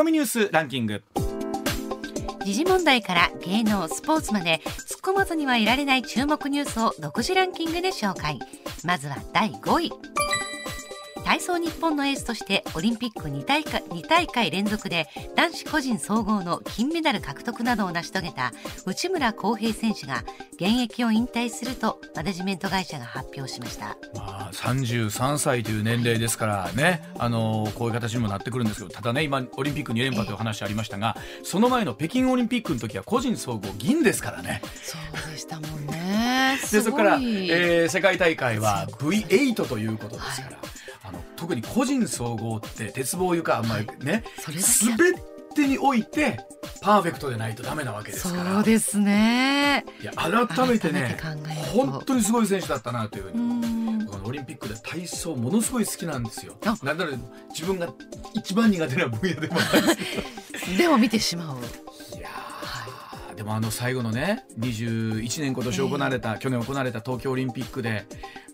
[0.00, 1.02] コミニュースランキング。
[2.46, 8.38] 時事問題から芸能スポーツまで突っ込まずにはいられない注目ニュースを独自ランキングで紹介。
[8.82, 9.92] まずは第5位。
[11.30, 15.06] 体操日本のエースとしてオリンピック2大会 ,2 大会連続で
[15.36, 18.52] 男子個人総合の金メダル獲得などを成し遂げた
[18.84, 20.24] 内村航平選手が
[20.54, 34.62] 現役を引退するとマネジメント会社が発表しました、まあ、33歳という年齢ですからねあのこういう形にもなってくるんですけどただね今オリンピック2連覇という話ありましたがその前の北京オリンピックの時は個人総合銀ですからね。
[34.82, 40.56] そうでしたもんねでそこから、えー、世界大会は V8 ということですから。
[40.56, 40.70] はい
[41.02, 44.24] あの特に個人総合って鉄棒床、まあね、
[44.58, 45.12] すべ
[45.54, 46.40] てにおいて
[46.80, 48.54] パーフェクトでないとダメなわけですから。
[48.54, 49.84] そうですね。
[50.00, 51.16] いや改めてね
[51.72, 56.56] 本当にすごい選手だったなというふうにこのオリンピックで体操ものすごい好きなんですよ。
[56.62, 57.10] なんなら
[57.50, 57.92] 自分が
[58.34, 59.96] 一番苦手な分野でもない
[60.52, 61.56] です でも見てしまう
[63.40, 68.04] でもあの最後のね21年今年行われた、えー、去年行われた東京オリンピックで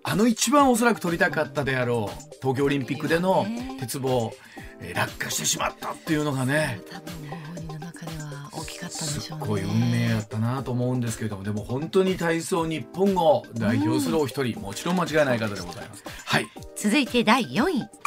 [0.05, 3.45] あの一番おそらく取りたかったであろう東京オリンピックでの
[3.81, 4.33] 鉄棒、
[4.81, 9.45] えー、落下してしまったっていうのがね多分本人の中では大きかったんでしょうね。
[9.45, 16.05] すごい運命やったなと思うんですけれどもでも本当に体操日本を代表するお一人、うん、もちろん間違いない方でございます。
[16.25, 18.06] はい、続いて第4位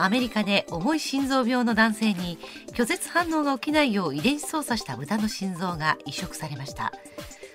[0.00, 2.38] アメリカで重い心臓病の男性に
[2.72, 6.92] 拒絶反応が起きないよう遺伝子操作した豚の心臓が移植されました。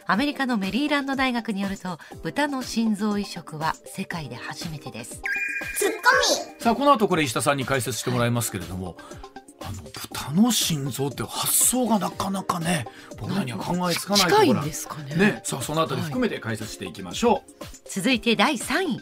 [0.05, 5.21] アメリカのメリーランド大学によると豚の心臓移植は世界で初めてです。
[5.77, 5.95] ツッコ
[6.55, 6.61] ミ。
[6.61, 8.95] さあこの後これ石田さんに解説してもらいますけれども、はい、
[9.61, 12.85] あの豚の心臓って発想がなかなかね
[13.17, 15.15] 僕らには考えつかないところですかね。
[15.15, 17.43] ねさあそのあたり含めて解説していきましょう、はい、
[17.85, 19.01] 続いて第3位。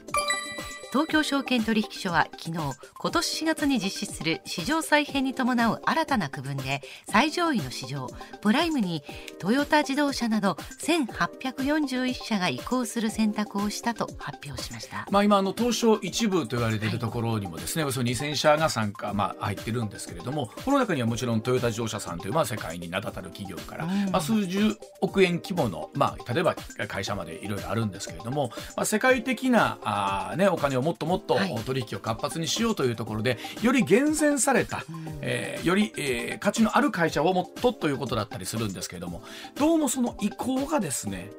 [0.92, 2.58] 東京証券取引所は昨日
[3.02, 8.08] 今年4月に実施する市場再編に伴う新たな区分で最上位の市場
[8.41, 9.03] プライムに
[9.39, 26.55] トヨタ自動車など1841社が移行する選択をしたと発表しました、まあ、今あの東証一部と言われているところにもですね、はい、およそ2000社が参加、まあ、入ってるんですけれどもこの中にはもちろんトヨタ自動車さんという、まあ、世界に名だたる企業から、まあ、数十億円規模の、まあ、例えば
[26.87, 34.83] 会社までいろいろあるんですけれども、まあ、世界的なあ、ね、お金ををもっともっと取引を活発にしようというところで、より厳選された、
[35.21, 39.23] えー、より、えー、価値のある会社をもっとということだったりするんですけれども
[39.55, 41.31] どうもその意向がですね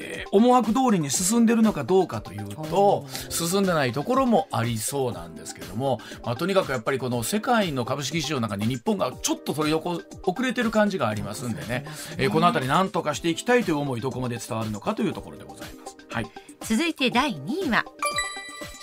[0.00, 11.84] えー、思惑通りに進んでるのかどうかというと進んでないところもありそうなんですけれども、まあ、とにかくやっぱりこの世界の株式市場の中に日本がちょっと取り遅れてる感じがありますんでね、
[12.16, 15.96] えー、この辺り何とかしていきたいという思いどこまで伝わるのかというところでございます。
[16.10, 16.30] はい、
[16.60, 17.84] 続いて第2位は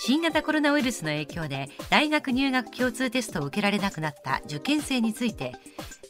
[0.06, 5.52] 新型コロナウイルスの影響で大学入学共通テストを受けられなくなった受験生について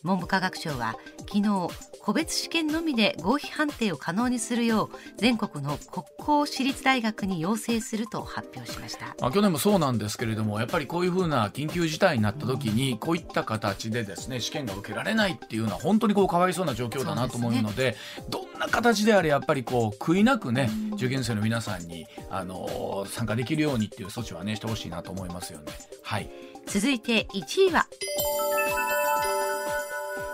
[0.03, 1.69] 文部科学省は昨日
[2.07, 9.17] 個別試験のみで合否判定を可能にするよう全国の国公私立大学に要請すると発表しました。
[9.21, 17.97] あ去年もそうなんですけれどもやっぱりこういうふうな緊急事態になった時にこういった形でですね試験が受けられないっていうのは本当にこうかわいそうな状況だなと思うので、ね、
[18.29, 25.73] どんな形であれやっぱりこう悔いなくね受験生の皆さんにあの参加できるようにっていう措置はねしてほしいなと思いますよね。
[26.05, 26.31] はい。
[26.67, 27.89] 続いて1位は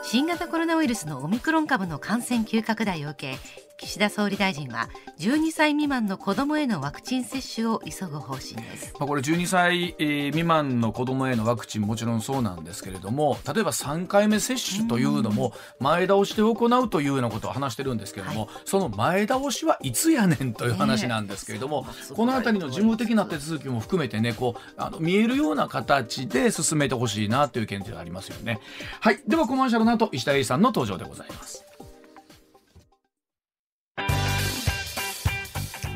[0.02, 4.88] 新型コロナウイルスのオミクロン株の感染急拡大を受け岸田総理大臣は
[5.18, 28.60] 12歳未満の子どもへのワクチン接種を急ぐ方針です、まあ、これ12歳未満の子どもへのワクチンもちろんそうなんですけれども例えば3回目接種というのも前倒しで行うというようなことを話してるんですけれども、はい、その前倒しはいつやねんという話なんですけれども、ね、この辺りの事務的な手続きも含めてねこうあの見えるような形で進めてほしいなという見地がありますよね。
[29.00, 29.20] はい。
[29.26, 31.64] ではコマーシャルの後石田英さんの登場でございます。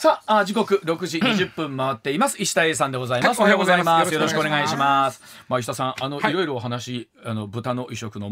[0.00, 2.40] さあ、時刻6時20分回っています。
[2.40, 3.40] 石田英さんでございます。
[3.40, 4.14] おはようございます。
[4.14, 5.20] よろしくお願いします。
[5.48, 8.28] まあ、石田さん、あの、い、ろいろお話、あの、豚の移植の、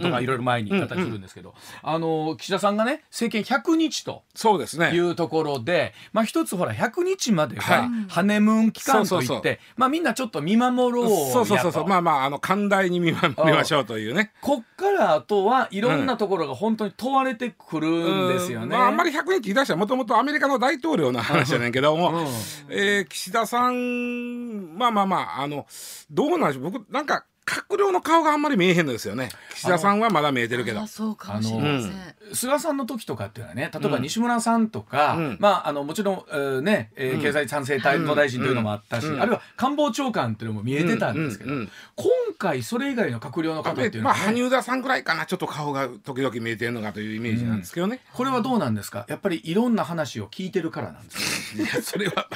[0.00, 4.22] とか、いろいろ前に形するんですけど、あの、岸田さんがね、政権100日と。
[4.36, 4.92] そうですね。
[4.92, 11.86] いうところで、まあ、一つほら、100日までが、ハネムーン期間といって、まあ、みんなちょっと見守ろうそうそうそうそう。
[11.88, 14.30] まあまあ、あの、寛大に見守りましょうというね。
[14.40, 18.76] こっからあとはいろんなところが本当に問われてくるんですよね。
[18.76, 22.26] まあ、あんまり100日言い出したら、もともとアメリカの大統領の話じゃないけども、うん、
[22.68, 25.66] えー、岸田さんまあまあまああの
[26.10, 26.70] どうなんでしょう。
[26.70, 29.30] 僕なんか閣僚の顔があんまり見えへんのですよね。
[29.54, 30.82] 岸田さんはまだ見えてるけど。
[30.82, 31.92] あそうかもしれません。
[32.34, 35.36] 菅さんの時とかっていうのはね例えば西村さんとか、うん。
[35.40, 37.22] まああのもちろん、えーね、えーうん。
[37.22, 39.20] 経済産生担当大臣というのもあったし、うん。
[39.20, 41.56] あるいは官房長官っていうのも見えてたんですけど、うん。
[41.56, 41.62] うん。
[41.62, 41.70] うん。
[41.96, 42.06] 今
[42.38, 49.06] 回それ以外の閣僚の方っていうのまあは、ね羽生田さんぐらいかなちょっと顔が時々見えてるのかというイメージなんですけどね、これはどうなんですか？
[49.08, 51.62] やっぱりいろんな話を聞いてるからなんですか？
[51.62, 52.28] いやそれは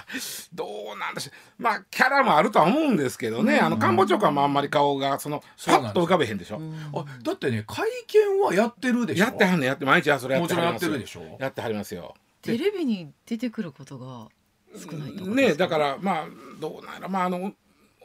[0.55, 6.61] どうなんだしまあキャラもあるとは思うんですけどね、あの官房長官もあんまり顔がそのそうなんですパッと浮かべへんでしょ、
[6.95, 9.25] あだってね会見はやってるでしょ？
[9.25, 11.37] やってはんねんやって毎日はそれやってはりますもちろんやってるでしょ？
[11.41, 12.15] やってはりますよ。
[12.43, 14.29] テレビに出てくることが
[14.77, 16.27] 少ないとかねだからまあ
[16.61, 17.53] どうなんやろまああの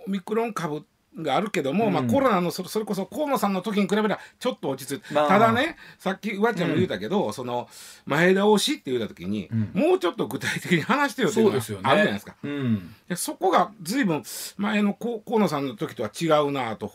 [0.06, 0.86] オミクロン株
[1.18, 5.28] があるけども、まあ、コロナのそれそれこそ河野さんの時に比べればちょっと落ち着いて、まあ。
[5.28, 7.68] ただねさっきうわちゃんも言うたけど、その
[8.06, 9.72] 前倒しって言うた時に、ん。
[9.74, 11.90] もうちょっと具体的に話してよっていうのがそうですよね。
[11.90, 12.36] あるじゃないですか。
[12.44, 12.96] うん。
[13.10, 14.24] でそこが随分
[14.58, 16.92] 前の河河野さんの時とは違うなと。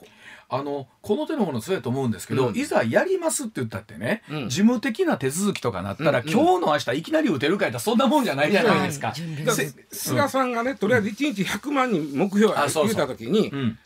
[0.55, 2.57] あのこの手のもの強いと思うんですけど、うん。
[2.57, 4.49] いざやりますって言ったってね、うん。
[4.51, 9.13] 事務的な手続きとかなったら、うん今日の明日いきなり打てるかいったらそんなもんじゃないじゃないですか。
[9.13, 9.55] から
[9.91, 12.85] 菅さんがねとりあえず1日100万人目標あそうそう。
[12.89, 13.79] 言うた時にうん、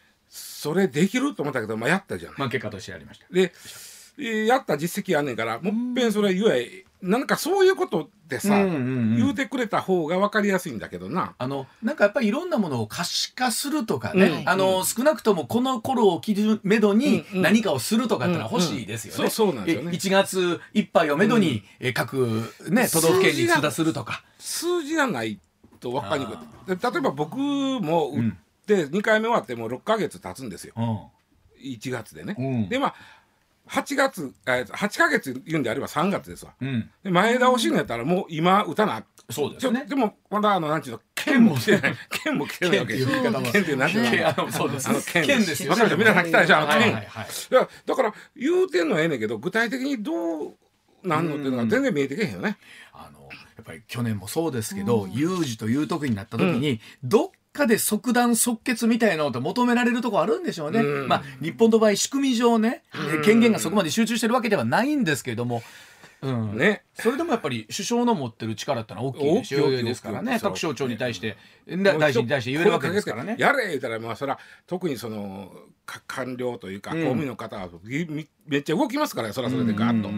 [0.56, 2.38] それできると思ったけど、まあ、やったじゃない。
[2.38, 3.26] まあ結果としてやりました。
[3.30, 3.52] で
[4.18, 9.16] えーやった実績あんねんからもっぺんそれ言えなんかそういうことでさ、うんうんうん。
[9.16, 11.34] 言うてくれた方が分かりやすいんだけどな。
[11.36, 14.48] あのなんかやっぱりいろんなものを可視化するとかね、うん。
[14.48, 17.42] あの少なくともこの頃を切るめどにうんうん。
[17.42, 19.16] 何かをするとかってのは欲しいですよね。
[19.18, 19.90] うんうんそうそうなんですよね。
[19.92, 24.24] え1月いっぱいをめどに、え各、ね、都道府県に通達するとか。
[24.38, 25.38] 数字がない
[25.80, 26.92] と分かりにくい。
[26.92, 28.32] 例えば僕も打っ
[28.66, 30.74] て2回目終わってもう6ヶ月経つんですよ。
[30.76, 30.98] うん。
[31.64, 32.36] 1月でね。
[32.38, 32.68] うん。
[32.68, 32.94] でまあ
[33.68, 36.52] 8月えー8ヶ月言うんであれば3月ですわ。
[36.60, 39.04] うん、で前倒しのやったらもう今打たな。
[39.28, 39.86] そうですね。
[39.88, 41.56] でもまだあのなんちゅうの剣も。
[41.56, 41.94] 来てない。
[42.24, 42.96] 剣も来てないわけ。
[42.96, 43.50] 剣っていう言い方も。
[43.50, 44.88] 剣っていうなんていうのそうです。
[44.88, 45.96] あの剣剣ですよわかしょ？
[45.96, 47.26] 皆さん来たでしょあの剣、はいはいはい。
[47.50, 50.12] だからだから言うてんのはええねんけど具体的にど
[50.48, 50.54] う
[51.02, 52.58] なんのっていうのが全然見えてけへんよね。
[52.92, 60.80] あのやっぱり去年もそうですけど、有事という時になった時に、どっかで即断即決みたいなのって求められるところあるんでしょうね。
[60.80, 61.08] うん。
[61.08, 62.82] まあ日本の場合仕組み上ね、
[63.24, 65.62] 権限がそこまで集中してるわけではないんですけれども。
[66.22, 66.56] うん。
[66.56, 66.82] ね。
[66.94, 69.70] それでもやっぱり首相の持ってる力ってのは大きいですよ。
[69.70, 71.36] ですからね各省庁に対して。
[71.66, 73.36] だ大臣に対して言えるわけですからね。
[73.38, 75.52] やれ言ったらまあそれは特にその
[75.84, 76.98] か官僚というかうん。
[76.98, 77.68] 公務員の方は
[78.46, 80.08] めっちゃ動きますからそれはそれでガッと。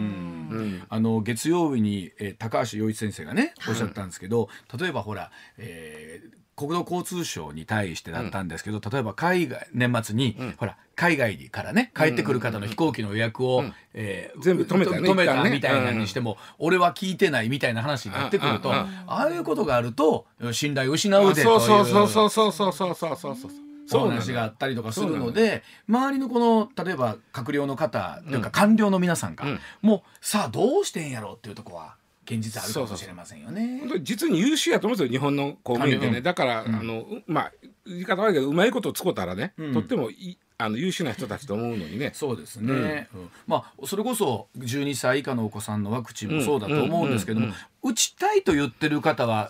[0.89, 4.49] あの月曜日に、えー高橋洋一先生がねおっしゃったんですけど、
[4.79, 10.53] 例えばほら、えー国土交通省に対してだったんですけど、例えば海外年末に、うん。
[10.57, 13.73] ほら海外からね帰ってくる方の飛行機の予約を、うん。
[13.93, 23.51] えー全部止めた止めたみたいなにしても、俺は聞いてないみたいな話になってくると、ああいうことがあると信頼を失うでといそうそうそうそうそうそうそうそうそう
[23.87, 31.95] そうお話があったりとかするので周りのこの例えば閣僚の方というか官僚の皆さんが、うんもうさあどうしてんやろうっていうところは
[32.29, 33.79] 現実あるかもしれませんよね。
[33.79, 36.13] 本当に実に優秀やと思うんですよ日本の公務員ってうん。
[36.13, 36.75] ねだから、うん。
[36.75, 37.51] あのうまあ
[37.85, 39.73] 言い方悪いけどうまいことを使ったらね、うん。
[39.73, 42.11] とってもいいあの優秀な人たちと思うのにね。
[42.13, 43.29] そうですね、うん。
[43.47, 49.49] まあそれこそ12歳以下のお子さんのワクチンもそうだと思うんですけども、うんうん打ちたいと言ってる方は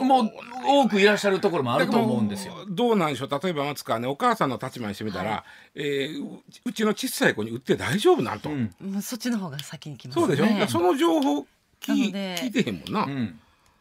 [0.00, 0.30] もう
[0.66, 2.54] 多くいらっしゃるところもあると思うんですよ。
[2.68, 3.40] どどうなんでしょう。
[3.40, 5.44] 例えば松川ねお母さんの立場にしてみたら、
[5.76, 9.00] えーううちの小さい子に打って大丈夫なんと、うん。
[9.00, 10.26] そっちの方が先に来ますね。
[10.26, 11.46] そうでしょ、その情報
[11.86, 13.40] なので聞いてへんもんな、うん。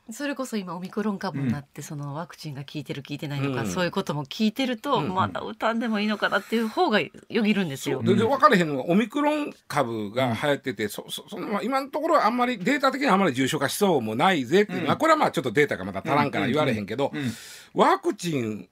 [0.09, 3.67] それこそ今オミクロン株になってそのワクチンが効いてる効いてないのか、うん。
[3.67, 5.13] そういうことも聞いてると、うん。
[5.13, 5.79] まだ打たん。
[5.79, 8.01] でもいいのかなっていう方がよぎるんですよ。
[8.01, 14.99] でで分かれへんのがオミクロン株が流行ってて、そそそのまあ今のところはあんまりデータ的にはあんまり重症化しそうもないぜっていうのは、うん。
[14.99, 17.31] これはまあちょっとデータがまだ足らんから言われへんけど、うん。
[17.73, 18.69] ワクチン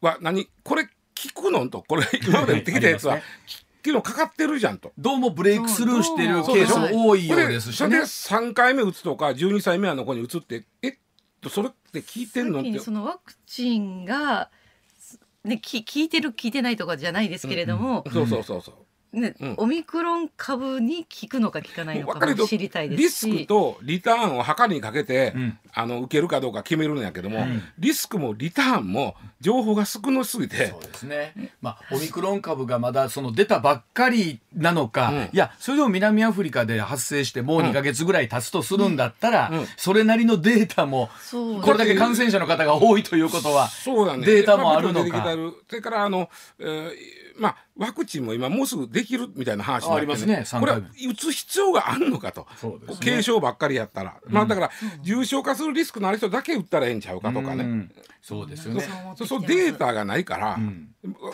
[0.00, 0.48] は何？
[0.64, 1.68] これ効くの？
[1.68, 3.20] とこれ今まで打ってきたやつは、
[3.90, 4.92] はいあり昨日かかってるじゃんと。
[4.96, 7.98] どうもブレイクスルーしてるケースも多いようですしねそれで。
[8.04, 10.94] 3回目打つとか12歳目の子に打つってえっ
[11.40, 12.60] とそれって効いてんの？
[12.60, 14.50] ってそのワクチンが
[15.44, 18.74] ねき効いてる効いてないとかじゃないですけれども、そうそうそうそう。
[19.12, 19.54] ねうん。
[19.58, 23.32] オミクロン株に効くのか効かないの分かも知りたいでリすし。
[23.32, 25.58] スクとリターンを測りにかけて、うん。
[25.74, 27.62] あの受けるかどうか決めるんやけども、うん。
[27.78, 30.66] リスクもリターンも情報が少なすぎて。
[30.68, 35.18] そうですね、まあ、オミクロン株がまだその出たばっかりなのか、うん。
[35.32, 39.66] いやそれでも南アフリカで発生してもう2か月ぐらい経つとするんだったら、うん。
[39.76, 41.10] それなりのデータも
[41.62, 45.34] これだけ感染者の方が多いということはそうだねデータもあるのか。
[45.68, 52.94] それからあの、えーまあワクチンも今もうすぐできるみたいな話になって、ありますね三これは打つ必要があるのかと、ね。
[53.02, 54.70] 軽症ばっかりやったら、まあだから
[55.02, 57.92] 重症化すするリスクのある人だけ打ったらええんちゃうかとかね、うん。
[58.20, 58.84] そうですよね。
[59.16, 60.88] そうそうデータがないから、うん。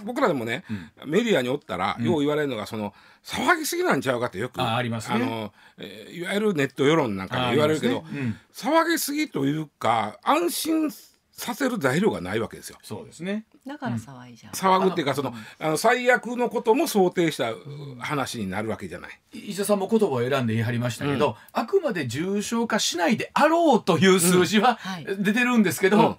[0.05, 0.65] 僕らでもね、
[1.07, 5.17] メディアにおったら、よう言われるのがその騒ぎすぎなんちゃうかってよくあありますね。
[5.17, 8.37] あの、えーいわゆるネット世論なんかで言われるけど、ね。
[8.53, 10.91] 騒ぎすぎというか安心
[11.39, 12.79] させる材料がないわけですよ。
[12.83, 13.45] そうですね。
[13.65, 17.59] だから騒いじゃう、騒ぐっていうかそのあの最悪のことも想定したう
[18.01, 19.21] 話になるわけじゃない。
[19.33, 26.17] 伊勢さんも言葉を選んで言い張りましたけど、あくまで重症化しないであろうという数字ははい出てるんですけど、うん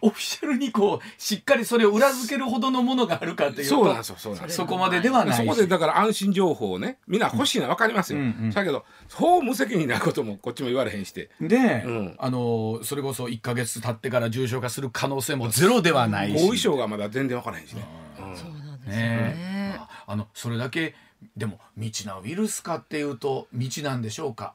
[0.00, 4.64] オフィシャルにこうしっかりそれを裏付けるほどのものがあるかっていうとそうなんですよそうなんですよ。
[4.64, 5.34] そこまでではない。
[5.34, 8.18] しそこでだから安心情報をねみんな欲しいのは分かりますよ。
[8.20, 11.30] うんうんだけどそう無責任なこともこっちも言われへんして。
[11.40, 12.14] で、うん。
[12.18, 16.46] あのそれこそ1か月経ってから重症化する可能性もゼロではないし。
[16.46, 17.84] 後遺症がまだ全然分からへんしね。
[18.18, 18.36] うん。
[18.36, 19.06] そうなんですよね。
[19.06, 20.94] ねああのそれだけ
[21.36, 24.54] でも未知なウイルスかっていうと未知なんでしょうか？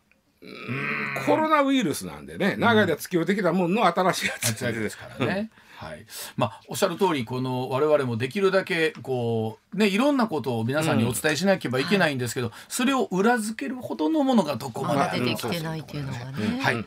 [1.26, 4.90] コロナウイルスなんでね長い間付き合ってきたものの新しいやつ活躍で。
[4.90, 5.52] すからね。
[5.78, 6.06] はい、
[6.38, 16.86] まあおっしゃる通りこの我々もできるだけこうねいろんなことを皆さんにお伝えしなければいけないんですけど、それを裏付けるほどのものがどこまでまあるのかだ出てきてないっていうのがね、はい。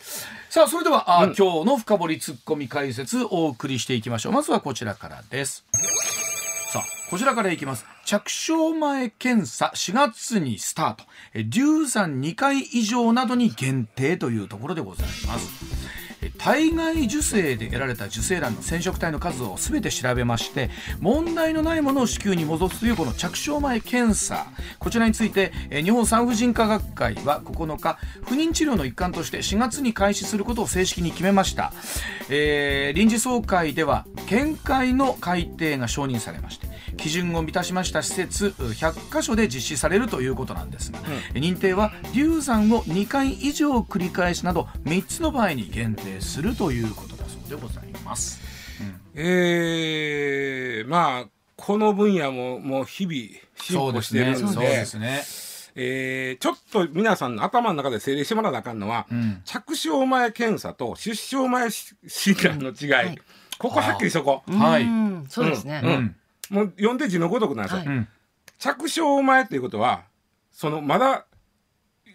[0.48, 4.32] さあそれでは、あ今日の深掘りツッコミ解説をお送りしていきましょう。
[4.32, 5.64] まずはこちらからです。
[7.10, 7.84] こちらからいきます。
[8.04, 11.04] 着床前検査4月にスタート。
[11.48, 15.83] 流産2回以上などに限定というところでございます。
[16.24, 24.46] え体外受精で得られた受精卵の染色体の数を全て調べまして問題のないものを子宮に戻すというこの着床前検査。
[24.78, 31.72] こちらについてえ日本産婦人科学会は9日不妊治療の一環として4月に開始することを正式に決めました、
[32.30, 38.02] えー臨時総会では見解の改定が承認されまして基準を満たしました。
[38.02, 41.00] 施設100カ所で実施されるということなんですが、
[41.34, 48.40] 認定は流産を2回以上繰り返すなど3つの場合に限定するということだそうでございます。
[49.14, 53.16] えーまあこの分野ももう日々
[53.56, 55.22] 進歩してるんでそうですね。
[55.76, 59.40] えーちょっと皆さんの頭の中で整理してもらわなあかんのは、ん。
[59.44, 63.18] 着床前検査と出生前診断の違い、はい。
[63.58, 64.82] ここはっきりそこ、はい。
[64.84, 65.26] うん。
[65.28, 65.94] そうですね、ううん。
[65.94, 66.16] ん。
[66.50, 68.08] もう読んで字のごとくなんですよ、はいうん。
[68.58, 70.02] 着床前っていうことは
[70.52, 71.26] そのまだ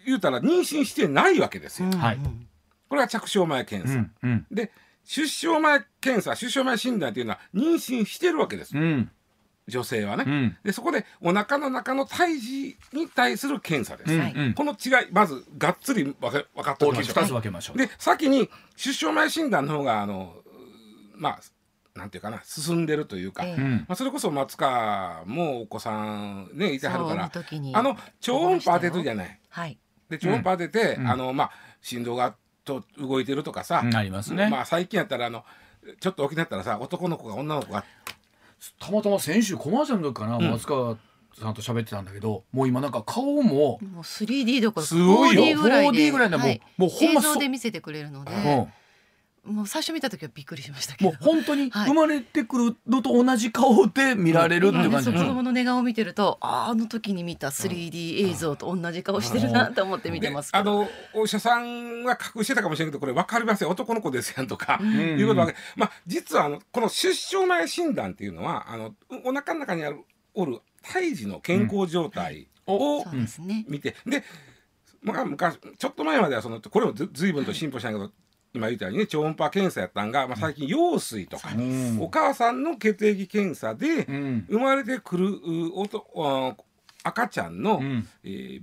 [0.06, 1.98] 言うたら妊娠してないわけですよ、うん。
[1.98, 2.18] はい
[2.90, 4.12] これは着床前検査、うん。
[4.22, 4.46] うん。
[4.50, 4.72] で
[5.04, 9.10] 出生前検査出生前診断っていうのは妊娠してるわけです、うん。
[9.68, 10.56] 女性はね、うん。
[10.64, 14.20] でそこでお腹の中の胎児に対する検査です、うん。
[14.20, 14.54] はいうん。
[14.54, 17.78] この違いまずがっつり分か分かってお大きましょう2つ分けましょう。
[17.78, 20.34] で先に出生前診断の方があの
[21.14, 21.40] まあ
[21.94, 23.44] なんていうかな進んでるというか。
[23.44, 27.30] まあ、それこそ松川もお子さんねいてはるから
[27.72, 29.40] あの超音波当てるじゃない。
[29.48, 29.78] はい
[30.08, 33.96] で超音波当てて、うんあのまあ心臓がと動いてるとかさ、うん。
[33.96, 34.48] ありますね。
[34.48, 35.44] まあ最近やったらあの
[36.00, 37.84] ちょっと大きくなったらさ男の子が女の子が
[38.78, 40.96] たまたま先週コマーシャルの時かな、松川
[41.38, 45.42] さんと喋ってたんだけどもう今なんか顔も、もう 3D どころかすごいよ。
[45.42, 46.60] 4D ぐらいで 4D ぐらいでもうはい。
[46.76, 48.72] もうほんま映そ像で見せてくれるので、うん
[49.44, 51.88] もう最初見た時はびっくりしましたけもどう本当にはい。
[51.88, 60.64] 生まれてくるのと同じ顔で見られるって感じででしょ子供の寝顔を見てるとあの時に見た 3D 映像と同じ顔してるなと思って見てますけど。
[60.64, 63.68] であのお医者さんが隠してたかもしれないけどこれ分かりません。
[63.68, 64.84] 男の子ですやんとか、ん。
[64.84, 68.94] いうことは、まあ実はあのこの出生前診断っていうのはあの
[69.24, 70.04] お腹の中にある
[70.34, 74.22] おる胎児の健康状態をそうですね、見て、で、
[75.02, 78.12] まあ、昔ちょっと前まではそのこれもずずいぶんと進歩したんやけど
[78.52, 84.46] 今言ったようにね超音波検査やったんが、まあ、最近羊水とか、うんお母さんの血液検査で、うん。
[84.48, 86.56] 生まれてくるうおとあ
[87.04, 88.08] 赤ちゃんの、うん。
[88.24, 88.62] えー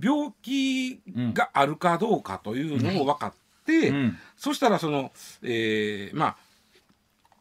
[0.00, 1.02] 病気
[1.34, 3.34] があるかどうかというのを分かっ
[3.66, 4.18] て、うん。
[4.38, 5.12] そしたらその、
[5.42, 6.36] えーまあ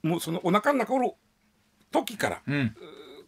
[0.04, 1.16] もうそのお腹の中の
[1.92, 2.76] 時からうん。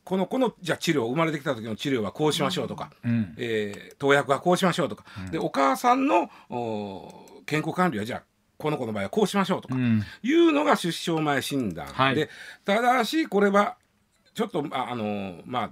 [0.03, 3.33] このこのじゃあ治療生まれてきた時の治療はこうしましょうとか、うん。
[3.37, 8.23] えー投薬はこうしましょうとか、でお母さんのお健康管理はじゃあ
[8.63, 10.01] この子の場合はこうしましょうとか、うん。
[10.23, 12.15] いうのが出生前診断、はい。
[12.15, 12.29] で
[12.65, 13.75] ただしこれは
[14.33, 15.71] ちょっとああのまあ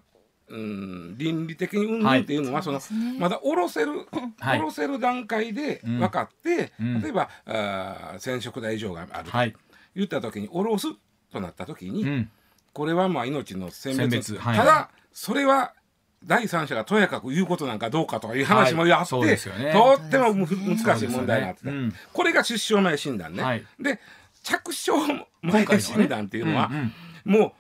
[0.50, 3.20] うん倫理的にうんぬんっていうのは、そのそうですね。
[3.20, 4.06] まだ下ろせる、
[4.40, 4.58] はい。
[4.60, 6.00] 下ろせる段階でうん。
[6.00, 7.02] 分かって、うん。
[7.02, 9.56] 例えばあー染色体異常があるとはい。
[9.96, 10.88] 言った時に下ろす
[11.32, 12.30] となった時に、うん。
[12.74, 13.98] これはまあ命の選別。
[13.98, 14.38] 選別。
[14.38, 14.58] はい。
[14.58, 15.74] ただそれは
[16.24, 19.72] 第三者がとやかく言うことなんかどうかとかいう話もやって、はいそうですよね。
[19.72, 20.84] とってもむそうですね。
[20.84, 23.66] 難しい問題になってた、そうですよねこれが出生前診断ね、はい。
[23.80, 24.00] で
[24.44, 27.52] 着床前診断っていうのは、うんうんもう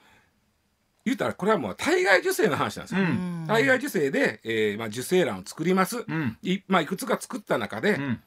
[1.05, 3.45] 言ったらこれはもう体外受精の話なんですよ、うん。
[3.47, 6.37] 体外受精で、えーまあ、受精卵を作ります、うん。
[6.43, 8.21] いまあ、いくつか作った中で、うん。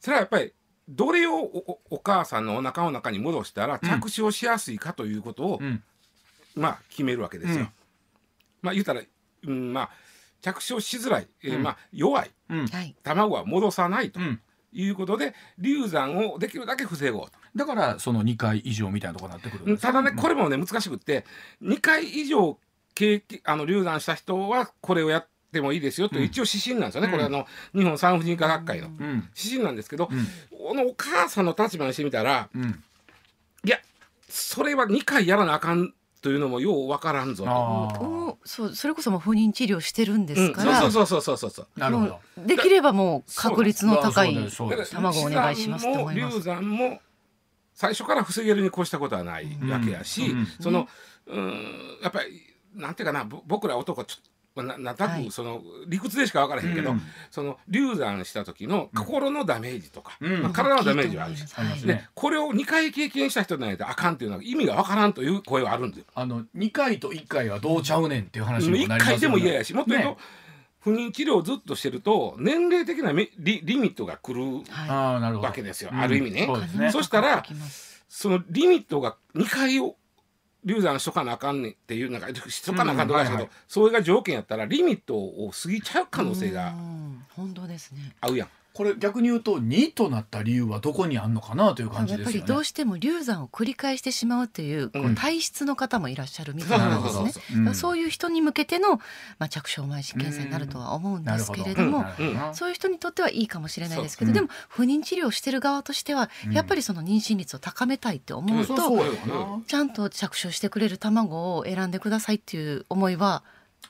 [0.00, 0.52] それはやっぱり
[0.88, 5.82] どれをおおお母さんのお腹の中に戻したら着床しやすいかということを、うん。
[6.56, 7.60] まあ決めるわけですよ。
[7.60, 7.68] うん。
[8.62, 9.02] まあ言ったら、
[9.46, 9.90] うん、まあ
[10.40, 11.62] 着床しづらい、えーうん。
[11.62, 12.30] まあ弱い。
[13.02, 14.40] 卵は戻さないとうん。
[14.74, 17.32] いうことで、流産をできるだけ防ごうと。
[17.54, 21.26] だからその2回以上みたいなところになってくるんですただね、これれもね難しくって
[21.62, 22.58] 2回以上
[22.94, 27.12] 経験あの流産した人はこれをやってもいいですよと一応指針なんですよね、うん。
[27.12, 29.28] これあの日本産婦人科学会のうん。
[29.36, 30.26] 指針なんですけど、うん。
[30.58, 32.82] このお母さんの立場にしてみたらうん。
[33.64, 33.78] いや
[34.30, 38.38] それは2回やらなあかんというのもようわからんぞと。
[38.44, 41.66] そうそれこそもう不妊治療してるんでうん、すから、そうそうそうそうそうそう。
[41.76, 42.20] なるほど。
[42.46, 44.34] できればもう確率の高い
[44.90, 46.36] 卵お願いしますと思います。
[46.38, 47.00] 流産も
[47.74, 50.88] 最初から防げるに越したことはないわけやし、うんうんその
[51.26, 52.40] うんやっぱり
[52.74, 54.16] なんていうかなぼ僕ら男ちょ
[54.52, 57.02] っとななんとくその理屈でしか分からへんけど、うん。
[57.30, 60.42] その流産した時の心のダメージとか、うん。
[60.42, 61.86] まあ体のダメージはあるし、大きいと思います。
[61.86, 66.04] でねこれを2回経験した人じゃないとあかんっていうのは意味が分からんという声はあるんですよ。
[66.14, 69.20] あの2回と1回はどうちゃうねんっていう話にも1なりますよね。
[69.20, 70.16] 回でも嫌やしもっと言うと、ね
[70.82, 75.46] 不妊治療をずっとしてると年齢的なめリリミットが来るはああなるほど。
[75.46, 76.00] わけですよ、うん。
[76.00, 76.44] ある意味ね。
[76.44, 76.90] そうですね。
[76.90, 77.44] そしたら
[78.08, 79.94] そのリミットが2回を
[80.64, 88.48] 流産しとかなあかんねんっていうなんかしとかなあかんとかだけど、うんはいはいそれが条件やったらリミットを過ぎちゃう可能性がうん本当ですね合うやん。
[88.74, 97.32] これ逆に言うと2となった理由はどこにあんのかなという感じやっぱりどうしても流産を繰り返してしまうというこう体質の方もいらっしゃるみたいなんですね。
[97.32, 97.74] そうん。
[97.74, 98.96] そういう人に向けての、
[99.38, 102.04] まあ、着床前試験査になるとは思うんですけれども、
[102.54, 106.52] そういう人にとってはいいかもしれないですけど、でも不妊治療をしてる側としては、うん。
[106.52, 108.74] やっぱりその妊娠率を高めたいって思うと、
[109.66, 113.42] ちゃんと着床してくれる卵を選んでくださいっていう思いは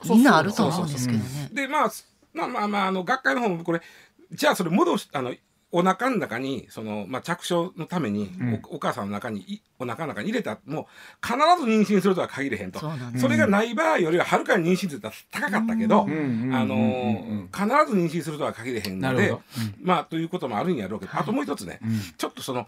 [0.03, 1.49] みんなあると思うんですけどね。
[1.53, 1.91] でまあ
[2.33, 3.81] まあまあまああの学会の方もこれ
[4.33, 5.33] じゃあそれ戻しあの
[5.75, 8.61] お腹の中にその、まあ、着床のためにうん。
[8.71, 10.85] お,、お母さんの中にいお腹の中に入れたもう
[11.25, 12.79] 必ず妊娠するとは限れへんと。
[13.19, 19.35] それがない場合よりははるかに妊娠率が高かったけど、あのー必ず妊娠するとは限れへんので
[19.81, 21.99] まあということもあるんやろうけど、あともう一つね、うん。
[22.17, 22.67] ちょっとその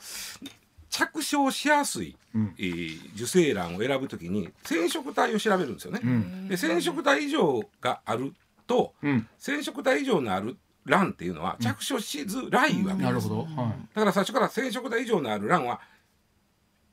[0.90, 2.56] 着床しやすい、うん。
[2.58, 6.00] えー受精卵を選ぶときに染色体を調べるんですよね。
[6.04, 6.48] うん。
[6.48, 8.34] で染色体異常がある
[8.66, 9.28] とうん。
[9.38, 13.38] 染色体異常のある卵っていうのは着床しづらいわけです、なるほど。
[13.44, 15.82] はだから最初から染色体異常のある卵は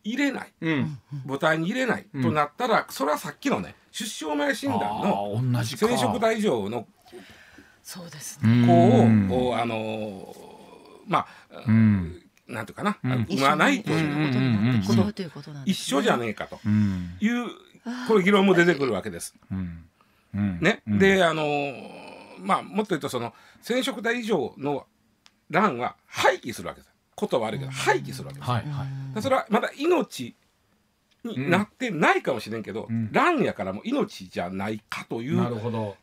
[0.04, 0.52] 入れない。
[0.60, 0.98] いうん。
[1.26, 2.06] 母体に入れない。
[2.12, 6.86] となったら、それはさっきのね出生前診断の染色体異常の
[7.82, 8.64] そうですうね。
[8.64, 9.28] ん。
[9.28, 10.34] 子を、こうあのー
[11.06, 11.26] まあ、
[11.66, 12.22] うん。
[12.48, 13.26] なんていうかな、うん。
[13.28, 16.60] 産まないという、にことです、一緒じゃねえかと。
[16.64, 17.16] うん。
[17.20, 17.48] いう
[18.08, 19.34] これ議論も出てくるわけです。
[19.50, 19.84] うん。
[20.34, 20.58] うん。
[20.60, 20.98] ね、うん。
[20.98, 22.11] であのー
[22.42, 24.86] まあもっと言うとその染色体異常の
[25.50, 26.92] 卵は廃棄するわけです。
[27.14, 28.50] ことは悪いけど廃棄するわけです。
[28.50, 29.14] はいはい。
[29.14, 30.34] でそれはまだ命
[31.24, 33.10] になってないかもしれんけど、うん。
[33.12, 35.96] 卵やからもう命じゃないかというなるほど。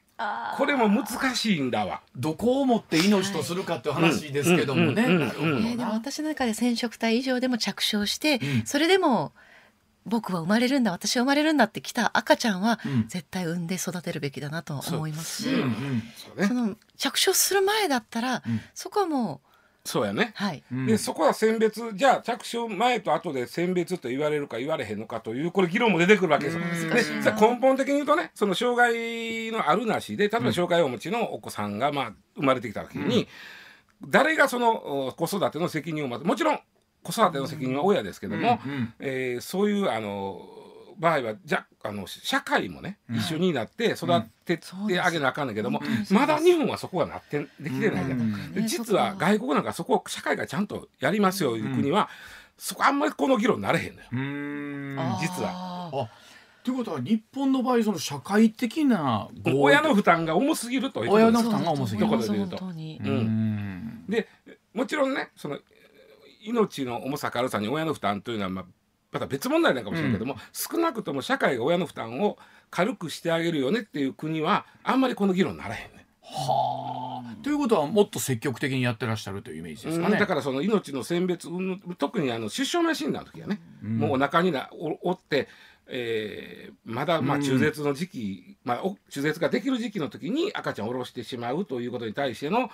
[0.58, 2.02] これも難しいんだわ。
[2.16, 5.04] どこをもって命とするかっていう話ですけどもね。
[5.04, 8.66] うんうんなるほどえーでもな私の中で染色体以上でも着床して、うん。
[8.66, 9.32] それでも
[10.06, 13.08] 僕は生まれるんだ私は生まれるんだって来た赤ちゃんはうん。
[13.08, 15.44] 絶対産んで育てるべきだなと思います。
[15.44, 16.04] し、うんうん。
[16.16, 16.48] そうね。
[16.48, 18.62] その着床する前だったら、うん。
[18.74, 19.50] そこはもう
[19.86, 20.34] そうやね。
[20.36, 20.86] はい、うん。
[20.86, 26.64] でそこは選別じゃあ着床前と後で選別と言われるか言われへんのかというこれ議論も出てくるわけですよ。
[26.64, 26.94] うん。
[26.94, 33.28] でさ根本的に言うとねその障害のあるなしで例えば障害をお持ちのお子さんがまあ生まれてきた時に、
[34.08, 36.60] 誰がそのお子育ての責任をまずもちろん
[37.12, 38.94] 子育ての責任は親ですけども、うんうん。
[39.00, 40.42] えーそういうあの
[40.98, 43.16] 場合はじゃあの社会もね、うん。
[43.18, 44.08] 一緒になって育
[44.46, 46.16] ててあげなあかんねんけども、うん。
[46.16, 48.20] まだ日本はそこはなってできてないじゃん。
[48.20, 48.54] うん。
[48.54, 52.10] で実は外外国なんかそこを社会がちゃんとやりますよいう国は、
[52.58, 54.08] そこあんまりこの議論になれへんのよ。
[54.12, 55.20] うーん。
[55.22, 55.90] 実は。
[55.94, 56.10] あ
[56.62, 62.06] ということは日本の場合その社会的な親の負担が重すぎるということ親の負担が重すぎる。
[62.08, 62.58] ところで言うと。
[62.58, 63.00] 本当に。
[63.02, 64.06] うーん。
[64.10, 64.28] で
[64.74, 65.58] もちろんねその
[66.40, 68.66] 命の重さ軽さに親の負担というのはまあ
[69.12, 72.38] また別問題なのかもしれないけども、少なくとも社会が親の負担を
[72.70, 76.06] 軽くしてあげるよねっていう国はあんまりこの議論にならへんね。
[76.22, 77.44] はあ。
[77.44, 80.14] ということはもっと積極的にやってらっしゃるというイメージですかね。
[80.14, 85.48] うんだからその命の選別うん特にあの出生前診断の時はね、もうお腹になおおって、
[85.88, 92.70] えーまだまあうん中絶の時期、まあ、お中絶ができる時期の時に赤ちゃんを下ろしてしまうということに対しての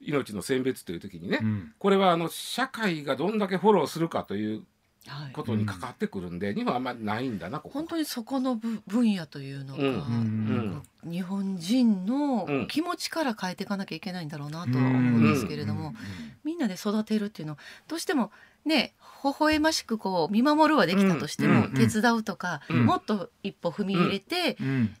[0.00, 1.72] 命の選別という時にね、うん。
[1.78, 4.62] これはあの社会がどんだけフォローするかという
[5.06, 5.32] はい。
[5.32, 10.82] ことに関わってくるんで、日本はあんまりないんだなここ本当にそこのぶ分野というのが、うん。
[11.04, 11.10] うん。
[11.10, 12.66] 日本人のうん。
[12.68, 15.94] 気持ちから変えていかなきゃいけないんだろうなとは思うんですけれども、
[16.42, 18.30] みんなで育てるっていうのどうしても
[18.64, 22.86] ね微笑ましくこう見守るはできたとしても、手伝うとか、うん。
[22.86, 24.56] もっと一歩踏み入れて、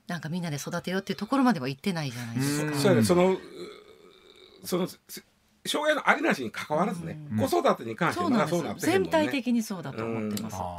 [0.06, 2.72] なんかみんなで育てようっていうところまでは行ってないじゃないですか。
[2.72, 2.78] うん。
[2.78, 3.04] そうやね。
[3.04, 3.38] そのう
[4.64, 4.98] そのせ
[5.66, 7.48] 障害のありなしに関わらずね、うん。
[7.48, 8.92] 子育てに関してそうなんですまだそうなってね。
[8.92, 10.56] 全体的にそうだと思ってます。
[10.58, 10.76] あ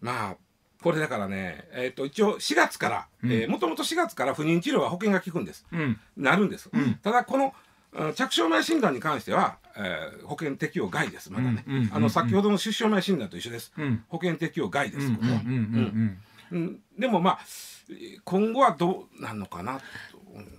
[0.00, 0.36] まあ
[0.82, 3.50] これだからね、えー、と一応4月からうん。
[3.50, 5.66] もともと4月から不妊治療は保険が効くんです。
[5.72, 6.00] ーうん。
[6.16, 6.94] なるんです、うん。
[6.96, 7.54] ただこの
[7.92, 11.32] うん着床前診断に関しては、えー保険適用外です。
[11.32, 13.72] まだね、うんうんうんうんあの先ほどの出生前診断と一緒です。
[13.76, 14.04] うん。
[14.08, 15.10] 保険適用外です、
[16.98, 17.38] でもまあ
[18.24, 19.80] 今後はどうなんのかな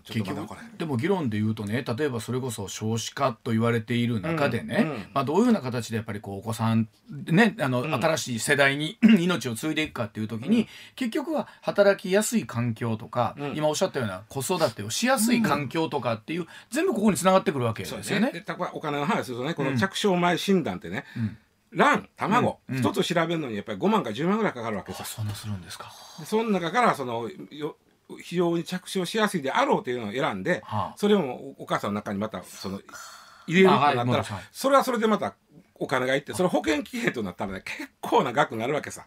[0.03, 4.97] 結局でも議論で言うとね例えばそれこそ少子化と言われている中でね、うんうん。
[5.13, 7.93] まあ、どういうふうな形でやっぱりこうお子さん、ね、あのうん。
[7.93, 10.67] 新しい世代に 命を継いでいくかっていう時に、うん。
[10.95, 13.55] 結局は働きやすい環境とか、うん。
[13.55, 18.31] 今おっしゃったような子育てをしやすい環境とかっていう、全部ここにつながってくるわけですよね。
[18.31, 18.45] ね。
[18.73, 19.73] お金の話するとねこうん。
[19.73, 21.37] の着床前診断ってね、うん。
[21.77, 22.77] 卵卵うん。
[22.79, 25.05] 一、つ調べるのにやっぱり5万か10万ぐらいかかるわけですよ。
[25.05, 25.91] あそんなするんですか。
[26.19, 27.77] でその中からそのよ
[28.17, 30.93] 非常に着床しやすいであろうというのを選んではあ。
[30.97, 32.79] それをおお母さんの中にまたその
[33.47, 35.33] 入れるとなったら、それはそれでまた
[35.75, 39.05] お金がいってそれ保険期限となったらね結構な額になるわけさ。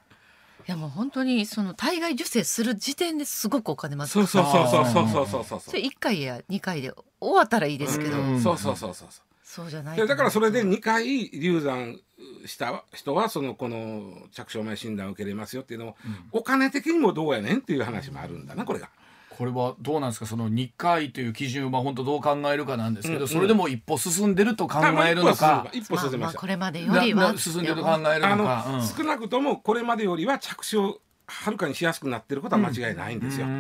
[0.67, 6.91] いやもう本当にその体外受精する時点ですごくお金ますそうそうそうそうそうそうそうそうそれ1回や2回で
[7.21, 9.09] 終わったらいいですけど、うんそうそうそうそう
[9.55, 12.01] そうじゃないでだからそれでに2回流産
[12.47, 15.97] した人はそのこの着床前診断を受けれますよっていうのも、
[16.33, 18.89] お金的にもどうやねんっていう話もあるんだなこれが。
[19.31, 20.27] これはどうなんですか？
[20.27, 23.23] その2回という基準は本当どう考えるかなんですけど、うん。
[23.23, 27.37] うんそれでも一歩進んでると考えるのまあか、一歩進みましたこれまでよりは。
[27.37, 28.67] 進んでると考えるあの、のか。
[28.69, 28.83] うん。
[28.87, 33.47] 少なくともこれまでよりは着床はるかにしやすくなってることは間違いないんですよ。
[33.47, 33.57] うーうん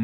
[0.00, 0.03] ん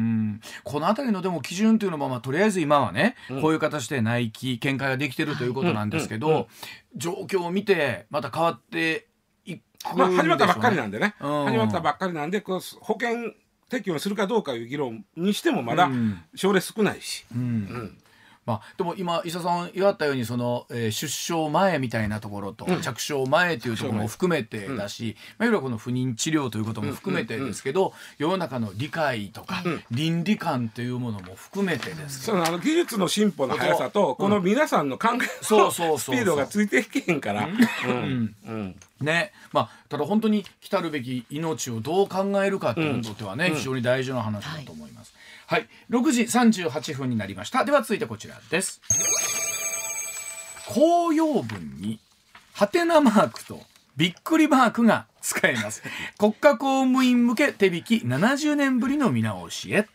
[0.63, 3.41] この辺りのでも基準というのも、まあ、とりあえず今はね、うん。
[3.41, 6.47] こういう形で内規見解ができてるということなんですけど、うんうんうん。
[6.95, 9.07] 状況を見てまた変わって
[9.45, 9.61] いく
[9.95, 11.45] まあ始まったばっかりなんでね、うん。
[11.45, 13.33] 始まったばっかりなんでこう保険
[13.69, 16.21] 適用にするかどうかいう議論にしてもまだうん。
[16.35, 17.41] 症例少ないし、うん。
[17.41, 17.97] うん
[18.51, 22.81] まあ、でも今伊佐さん言われたようにその、えー出生前みたいなところと、うん。
[22.81, 29.83] 着床前というところも含めてだし、まあ、いわゆるこの不妊治療ということも含めてですけど、世の中の理解とか、うん。
[29.91, 32.23] 倫理観というものも含めてです。
[32.23, 37.47] そのあの技術の進歩の速さと、この皆さんの考えのスピードがついていけへんから。
[37.47, 38.35] うん。
[38.45, 45.13] うんねまあ、ただ本当に来たるべき命をどう考えるかということにとってはね、うん非常に大事な話だと思います。
[45.47, 47.65] はい、6時38分になりました。
[47.65, 48.81] では続いてこちらです。
[50.67, 51.99] 公用文に
[52.53, 53.59] ハテナマークと
[53.97, 55.83] びっくりマークが使えます。
[56.17, 59.87] 国家公務員向け手引き70年ぶりの見直しへ。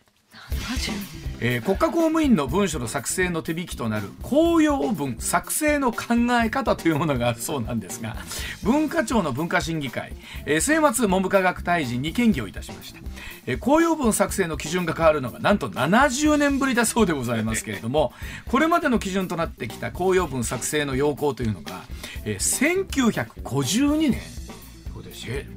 [1.39, 8.15] えー国家公務員の文書の作成の手引きとなる公用文作成の考え方というものがあるそうなんですが
[8.63, 10.13] 文化庁の文化審議会、
[10.45, 12.99] えー末松文部科学大臣に建議をいたしました、
[13.45, 18.13] えー公用文作成の基準が変わるのがなんと70年ぶりだそうでございますけれども
[18.49, 21.83] これまでの基準となってきた公用文作成の要項というのが、
[22.25, 24.36] えー1952年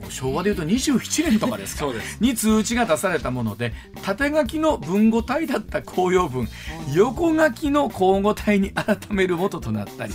[0.09, 1.81] 昭和でいうと27年とかですか。
[1.81, 2.19] そうです。
[2.21, 6.49] に通知が出されたもので縦書きの文語体だった公用文。
[6.95, 10.15] 横書きの口語体に改める元となったり。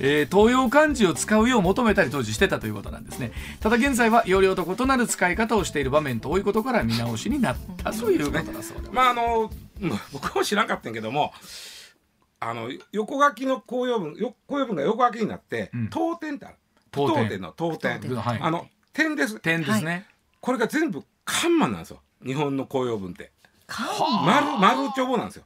[0.00, 3.32] えー東洋漢字を使うよう求めたり当時してたということなんですね。
[3.60, 11.32] ただ現在は要領と異なる使い方をしている場面と多いことから見直しになったということだそうでまああのうん僕も知らんかったんやけども
[12.40, 15.88] あの横書きの公用文よ公用文が横書きになって、うん。
[15.90, 16.56] 当点ってある。
[16.90, 18.38] 当点当点の当点当はい。
[18.40, 19.40] あの点です。
[19.40, 20.06] 点ですね、
[20.40, 22.00] これが全部カンマなんですよ。
[22.24, 23.32] 日本の公用文って。
[23.66, 23.84] か
[24.24, 25.44] 丸丸帳簿なんですよ。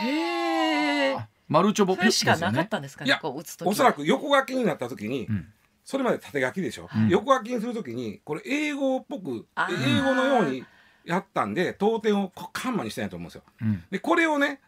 [0.00, 1.16] へえ
[1.48, 1.96] マルチョボ。
[1.96, 3.20] それしかなかっねたんですかいやね。
[3.22, 5.48] こう打つとおそらく横書きになった時に、うん。
[5.84, 7.08] それまで縦書きでしょ、うん。
[7.08, 10.64] 横書きにする時にこれ英語っぽく英語のように
[11.04, 13.42] やったんで当点をこカンマにしたんやと思うんですよ。
[13.60, 13.84] うん。
[13.90, 14.60] でこれをね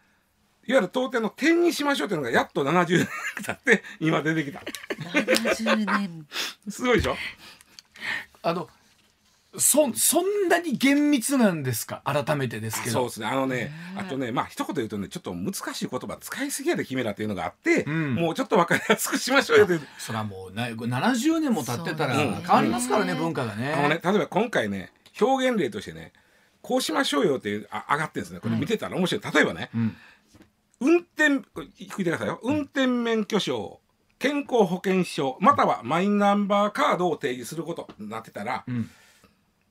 [0.67, 3.09] いわゆる当点の点にしましょうっていうのがやっと70年
[3.45, 4.63] 経って今出てきた。
[5.11, 6.27] 70年。
[6.69, 7.17] すごいでしょ？
[8.45, 8.69] あの
[9.57, 12.03] そそんなに厳密なんですか？
[12.05, 12.93] 改めてですけど。
[12.93, 13.27] そうですね。
[13.27, 18.15] あのねあとねまあ一言言うとねちょっと難しい言葉使いすぎやで決めらっていうのがあって、うん。
[18.17, 19.79] もうちょっと分かりやすくしましょうよって。
[19.99, 23.73] それはもうな70年も経ってたら変ねわりますからね文化がね。
[23.73, 26.13] あのね例えば今回ね表現例としてね
[26.61, 28.41] こうしましょうよっていうあ上がってるんですね。
[28.41, 29.33] これ見てたら面白い。
[29.33, 29.97] 例えばねうん。
[30.81, 32.41] 運転これ聞いてくださいよ。
[32.43, 33.79] 運転免許証
[34.19, 38.91] 健康保険証またはマイナンバーカードを提示することになってたら、うん。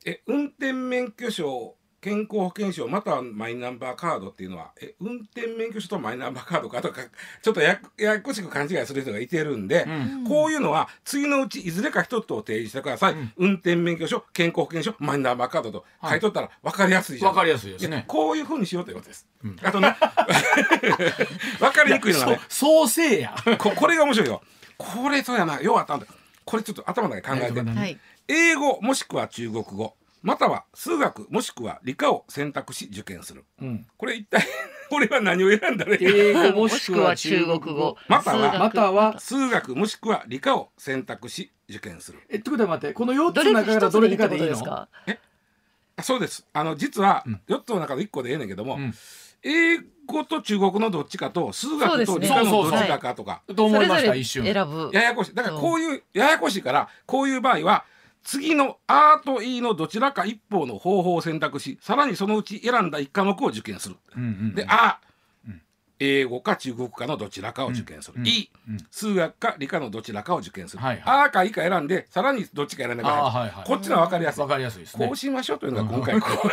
[0.06, 7.00] え運転免許証健康保険証またはマイナンバーカードっていうのはえ運転免許証とマイナンバーカードかとか
[7.40, 10.28] ちょっとやややこしく勘違いする人がいてるんで、うん。
[10.28, 18.04] こういうのは次のうちいずれか一つを提示してください、運転免許証健康保険証マイナンバーカードと書いとったら分かりやすいじゃん、わかりやすいですね。
[18.06, 19.26] こういうふうにしようということです、
[19.62, 19.96] あとね
[21.58, 22.40] 分かりにくいのがね。
[22.50, 23.34] そうせいや。
[23.56, 24.42] ここれが面白いよ。
[24.76, 25.58] これそうやな。
[25.62, 26.06] ようあったんだ。
[26.44, 27.76] これちょっと頭の中で考えて、はい。
[27.76, 27.98] はい。
[28.28, 33.44] 英語もしくは中国語または数学もしくは理科を選択し受験する。
[33.60, 33.86] うん。
[33.98, 34.42] これ一体
[34.90, 37.96] 俺は何を選んだらいい英語もしくは中国語。
[38.08, 38.58] または数学。
[38.58, 39.20] または。
[39.20, 42.20] 数学もしくは理科を選択し受験する。
[42.30, 44.46] えってことは待ってこの四つどれの中からどれかでいいの？
[44.48, 44.88] ですか？
[45.96, 46.46] あそうです。
[46.54, 47.40] あの実はうん。
[47.48, 48.94] 4つの中で1個でええねんけども、うん。
[49.42, 53.42] 英語と中国のどっちかと数学と理科のどっちかかとか。
[53.54, 54.42] と思いました一瞬。
[54.44, 54.88] 選ぶ。
[54.94, 55.34] ややこしい。
[55.34, 57.84] だからこういうややこしいからこういう場合は
[58.24, 63.96] 次の「あ」と「い」のどちらか一方の方法を選択しさらにそのうち選んだ一科目を受験する。
[64.16, 64.98] うんうんで「あ」
[65.46, 65.60] うん。
[66.00, 68.26] 英語か中国かのどちらかを受験する「うん。
[68.26, 68.78] い」うん。
[68.90, 73.64] 数学か理科のどちらかを受験する「はいはあ」か「い」か選んでさらにどっちか選んであーはいはい。
[73.66, 74.40] こっちのは分かりやすい。
[74.40, 75.06] わかりやすいですね。
[75.06, 75.16] こう。
[75.16, 76.20] しましょうというのが今回。
[76.20, 76.28] こ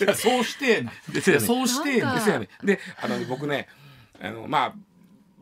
[0.00, 0.84] いやそうして
[1.40, 2.48] そうしてですよね。
[2.62, 3.68] で、あの僕ね、
[4.20, 4.74] あのまあ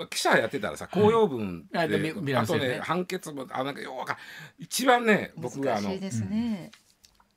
[0.07, 2.35] 記者やってたらさ公用文で、はい。
[2.35, 2.69] あとね。
[2.69, 4.17] ね判決文あなんかようわかん
[4.59, 6.71] 一番ね僕があのね。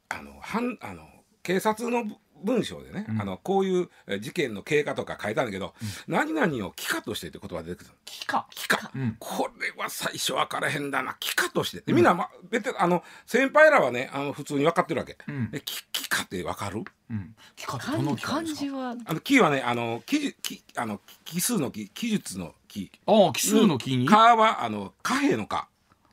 [0.10, 1.08] あの判あの
[1.43, 2.04] 警察の
[2.43, 3.21] 文章でね、うん。
[3.21, 5.73] あのこういうえ事件の経過とか書いたんだけど、
[6.08, 8.47] 何々を帰化としてって言葉が出てくる木か。
[8.54, 9.15] 帰化、うん。
[9.19, 11.82] これは最初分からへんだな帰化として。
[11.82, 15.51] でみんな、まベテあの先輩らはねあの普通に分かってるわけ、うん。
[15.51, 16.84] で帰帰化って分かる？
[17.10, 17.17] うん。
[17.17, 18.32] って漢どの木か？
[18.32, 18.51] 漢で
[19.06, 22.91] あの木はねあの記述記あの奇数の木記述の木。
[23.06, 24.08] ああ奇数の木に？
[24.08, 25.67] 蚊はあの貨幣の蚊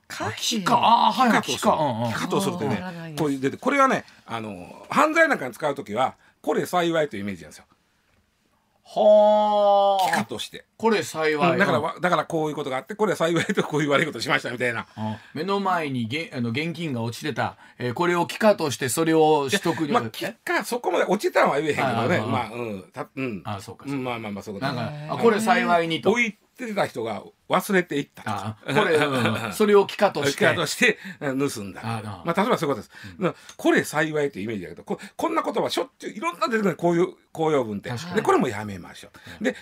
[0.08, 0.76] あ木か。
[0.76, 2.12] ああはいはい木化とする。
[2.12, 2.28] 木か。
[2.28, 7.64] とするってわからないですねこういう出てこれはねあの犯罪なんかに使う時はこれ幸いというイメージなんですよ。
[8.90, 10.24] はあ。
[10.24, 11.52] として、これ幸い。
[11.52, 14.86] うんだからわだからこういうことがあってこれは幸いとこういう悪いことしましたみたいな。
[14.96, 15.18] あ。
[15.34, 22.18] 目の前にげあの現金が落ちてた、えーこれを機化としてそれを取得に、まあ木化そこまで落ちたのは言えへんけどね。
[22.20, 22.84] まあうん。
[22.90, 23.42] たうん。
[23.44, 26.10] あそうかうんまあまあまあそういうことなんかあこれ幸いにと。
[26.10, 30.38] 置いてた人が忘れていった これ、うん それを機化として。
[30.38, 31.82] 木化としてうん盗んだ。
[31.82, 32.90] まあ、例えばそういうことです。
[33.18, 33.34] うん。
[33.56, 37.90] これ幸いというイメージだけどここんな言葉しょっちゅういろんな出てくるこういう公用文って。
[38.14, 39.44] でこれもやめましょう。
[39.44, 39.56] で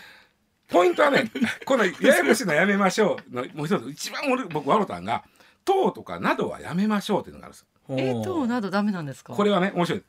[0.69, 1.31] ポイントはね
[1.65, 5.23] このややこしいのやめましょうのもう一つ一番俺僕笑ったんが
[5.65, 7.67] 「等」とか「など」はやめましょうっていうのがあるんです。
[7.89, 9.33] えとなどダメなんですか？
[9.33, 10.03] これはね面白い。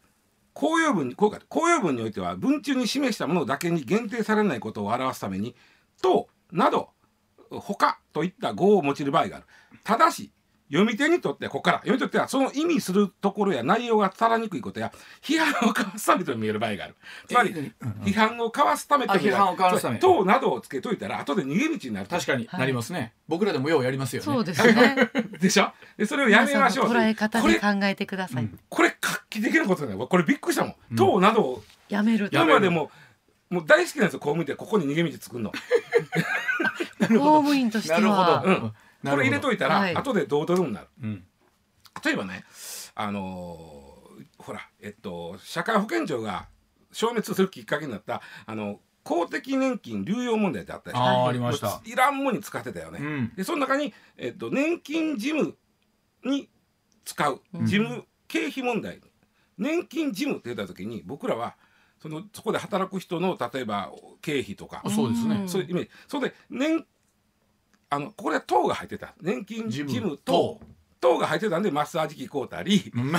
[0.53, 5.55] 公用文にこうか公用文においては文中に示したものだけに限定されないことを表すために
[6.01, 6.89] 「等」「など」
[7.49, 9.45] 「他」といった語を用いる場合がある。
[9.83, 10.31] ただし
[10.69, 16.95] 読み手にとってはここから読み手にとってはその意味するところや内容が伝わりにくいことや批判をかわすためと見える場合がある。
[17.25, 17.71] つまりえ
[18.03, 19.97] 批判をかわすためと批判をかわすため。
[19.99, 22.15] 等などをつけといたら後で逃げ道になると。
[22.15, 22.59] 確かにはい。
[22.59, 24.25] なりますね、僕らでもようやりますよね。
[24.25, 25.09] そうですね。
[25.39, 25.71] でしょ？
[25.95, 26.89] でそれをやめましょう。
[26.89, 28.49] 捉え方これで考えてください。
[28.67, 30.95] これ画期的なことだよこれびっくりしたもん。
[30.97, 32.35] 等などをやめると。
[32.35, 32.91] 今までも
[33.49, 35.53] もう大好きなんですよこう見てここに逃げ道作るの。
[37.07, 38.73] 公務員としてなるほど、はうん。
[39.11, 39.95] これ入れといたら、はい。
[39.95, 40.87] 後でどうとでもなる？
[41.03, 41.23] うん。
[42.03, 42.43] 例えばね
[42.95, 43.97] あのー
[44.39, 46.47] ほらえっと社会保険庁が
[46.91, 51.27] 消滅するきっかけになったあの公的年金流用問題ってあったでしょ？
[51.27, 52.99] ありました、いらんもんに使ってたよね。
[52.99, 53.33] うん。
[53.35, 55.55] でその中に、えっと、年金事務
[56.25, 56.49] に
[57.05, 57.65] 使ううん。
[57.65, 58.99] 事務経費問題、
[59.57, 61.55] 年金事務って言った時に僕らは
[62.01, 63.91] そのそこで働く人の例えば
[64.21, 65.43] 経費とか、そうですね。
[65.43, 66.85] んそういうイメージそれで年
[67.89, 69.13] あのこれは党が入ってた。
[69.21, 70.59] 年金事事務務と
[70.99, 72.91] 党が入ってたんでマッサージ機買うたり。
[72.93, 73.13] う ん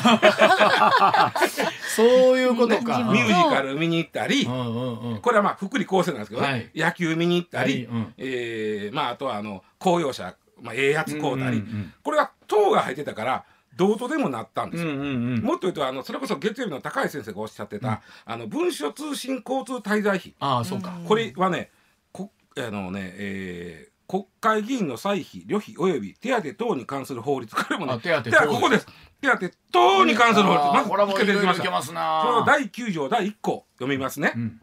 [1.97, 2.99] そういうことか。
[2.99, 5.19] うんミュージカル見に行ったり、うんうんうん。
[5.21, 6.49] これはまあ福利厚生なんですけど、ね。
[6.49, 6.71] はい。
[6.75, 8.15] 野球見に行ったり、うん。
[8.19, 13.45] えーまあ、あとはあの公用車、まあ、ええやつ買うたり、うんうんこれは党が入ってたから
[13.77, 14.91] どうとでもなったんですよ。
[14.91, 15.43] うんうんうん。
[15.43, 20.35] もっと言うとあのそれこそ月曜日の高橋先生がおっしゃってた、あの文書通信交通滞在費。
[20.41, 21.71] ああそうか、これはね
[22.13, 27.55] こあのね、えー国会議員の歳費旅費及び手当等に関する法律。
[27.55, 28.87] これもねあ手当ここです。
[29.21, 29.39] 手当
[29.71, 30.65] 等に関する法律。
[30.65, 34.61] まずあーこれはもう一回出てきましたいその第9条第1項読みますね、うん。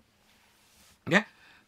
[1.08, 1.28] ね。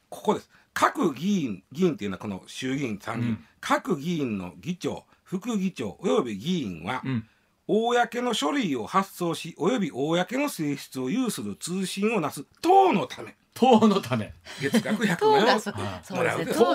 [0.10, 0.50] ここです。
[0.74, 3.46] 各議員議員っていうのはこの衆議院参議院、うん。
[3.62, 7.28] 各議員の議長副議長及び議員は、うん。
[7.68, 14.34] 公の書類を発送し及び公の性質を有する通信をなす党のため糖の種。
[14.62, 16.66] 月額100糖がそ万円もらう糖がつくと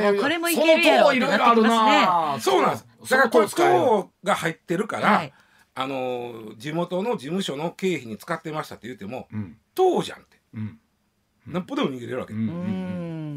[0.00, 2.52] もうこれもいけるやろってなってきますね。
[2.52, 3.10] そうなんです。
[3.10, 5.32] だからこれ使える糖が入ってるから、はい。
[5.74, 9.56] あの地元の事務所の経費に使ってましたって言ってもうん。
[9.74, 10.38] 糖じゃんって。
[10.54, 10.78] うん。
[11.46, 12.34] 何歩でも逃げれるわけ、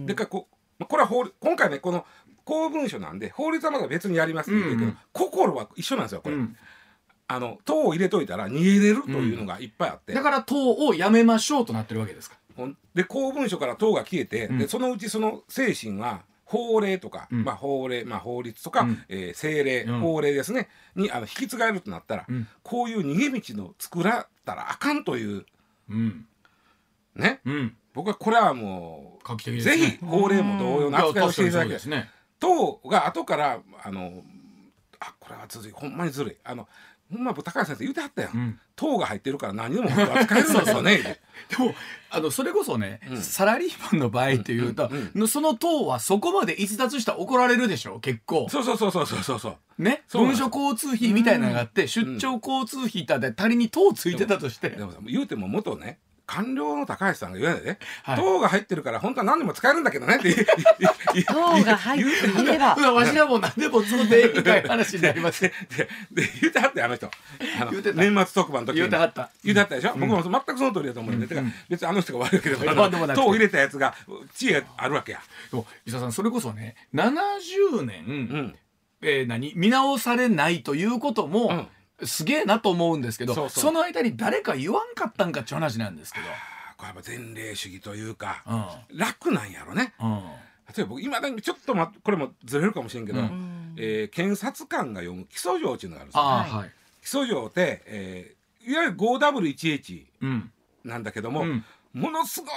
[0.06, 2.06] でかこまあこれは法律今回ねこの
[2.44, 6.56] 公文書なんで法律はまだ別にやりますけど、心は一緒なんですよこれ、うん。
[7.28, 12.36] あの糖を入れといたら逃げれるというのがいっぱいあって、だから糖をやめましょうとなってるわけですか
[12.94, 14.58] で公文書から党が消えて、うん。
[14.60, 17.44] でそのうちその精神は法令とか、うん。
[17.44, 19.04] まあ、法令、まあ、法律とか、うん。
[19.10, 20.00] えー政令、うん。
[20.02, 22.48] 法令ですねにあの引き継がれるとなったら、うん。
[22.64, 25.46] こういう逃げ道の作らたらあかんという。
[25.90, 26.26] うん。
[27.16, 27.42] ね。
[27.46, 27.78] うん。
[27.94, 29.62] 僕はこれはもう、ね。
[29.62, 32.10] ぜひ法令も同様の扱いをしていただきたい
[32.40, 34.24] 党が後からあの
[35.00, 35.72] あこれはずるい。
[35.72, 36.38] ほんまにずるい。
[36.44, 36.68] あの
[37.12, 38.60] ほんま高橋先生言うてはったやん、うん。
[38.76, 40.98] 党が入ってるから何でも本当は使えるんですよね
[41.50, 41.76] でも
[42.10, 43.22] あのそれこそね、うん。
[43.22, 48.48] サラリーマンの場合というと、うんのその党はそこまで逸脱したら怒られるでしょ結構。
[48.50, 49.84] そうそうそうそうそうそうそう。
[49.84, 50.04] ね？
[50.14, 56.00] 文書交通費みたいなのがあって、出張交通費だって仮に党ついてたとして、でもさ言うても元ね
[56.32, 58.16] 官僚の高橋さんが言わないで、はい。
[58.16, 60.46] 糖が入ってるから本当は何でも使えるんだけどねって。
[61.26, 62.76] 糖が入っていれば。
[62.76, 65.42] うわわしらも何でも作っていいかいう話になります。
[65.42, 65.50] で
[66.12, 73.94] で言うてはったよあの人あの年末特番の時に言うてはった言うてはったでしょ、うん僕も全くその通りだと思うんで、てかうん別にあの人が悪いわけでもあいやでもなくての糖を入れたやつが
[74.36, 75.20] 知恵あるわけや、
[75.52, 78.56] でも伊沢さんそれこそね70年、うん、
[79.02, 81.68] えー何見直されないということも、
[82.06, 86.26] すげえなと思うんですけどそうそうの間に誰か言わんかったんかっていう話なんですけど。
[86.78, 88.44] これやっぱ前例主義というか
[88.92, 90.22] うん楽なんやろねうん
[90.76, 96.72] 例えば僕今だにちょっと、ま、これもずれるかもしれんけど、うんうんえー検察官が読む起訴状っていうのがあるんですよああはいはい。
[97.04, 100.52] 起訴状って、えーいわゆる 5W1H うん。
[100.84, 102.48] なんだけども、うんものすご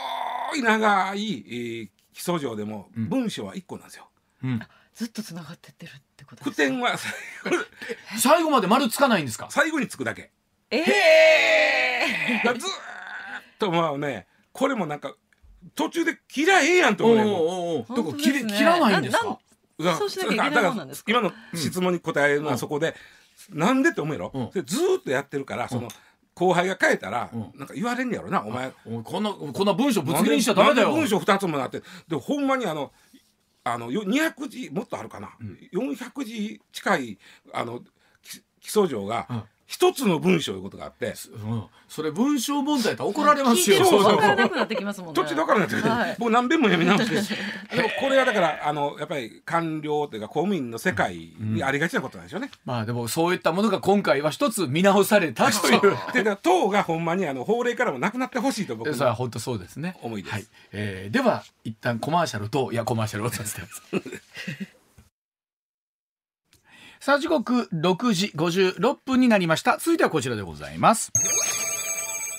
[0.56, 4.08] い長い、えー起訴状でもうん文章は1個なんですよ。
[4.44, 4.60] うん。
[4.94, 6.68] ずっとつながってってるってこと句ですか？
[6.68, 6.96] 点は
[8.18, 8.50] 最後。
[8.50, 9.48] まで丸つかないんですか？
[9.50, 10.30] 最後につくだけ。
[10.70, 10.84] ええ
[12.44, 12.60] ずーっ
[13.58, 15.14] とまあねこれもなんか
[15.74, 17.78] 途中で切らええやんとお思うねおおお。
[17.80, 18.52] だから本当切ね。
[18.52, 19.38] れ切らないんですか？
[19.98, 21.10] そうしなきゃいけないもんなんですか？
[21.10, 22.94] 今の質問に答えるのはそこで、
[23.50, 24.50] なんでって思うやろ、うん。
[24.50, 25.88] でずーっとやってるからその
[26.34, 27.52] 後輩が変えたら、うん。
[27.56, 28.72] なんか言われんねやろなお前。
[29.02, 30.92] こんなこんな文章ぶつ切りにしちゃダメだよ。
[30.92, 32.92] 文章2つもなってでほんまにあの
[33.64, 35.30] あのよ200字もっとあるかな、
[35.72, 37.18] 400字近い
[37.52, 37.80] あの
[38.22, 41.14] き起訴状がうん一つの文章いうことがあって、
[41.46, 43.76] うんそれ文章問題やったら怒られますよ。
[43.76, 52.50] 聞いてるそうそうからなくなってきますもんね途中で分からないですけど、はい僕何遍も読み直してでもこれはだからあのやっぱり官僚というか公務員の世界にありがちなことなんでしょうね。
[52.64, 56.24] まあでもそういったものが今回は一つ見直されたという。
[56.24, 59.96] で党がほんまにあの法令からもなくなってほしいと僕のそれは本当そうですね。
[60.02, 60.46] 思いですはい。
[60.72, 64.68] えーでは一旦コマーシャルといやコマーシャルをさせてください。
[67.04, 69.76] さあ時刻6時56分になりました。
[69.76, 71.12] 続いてはこちらでございます。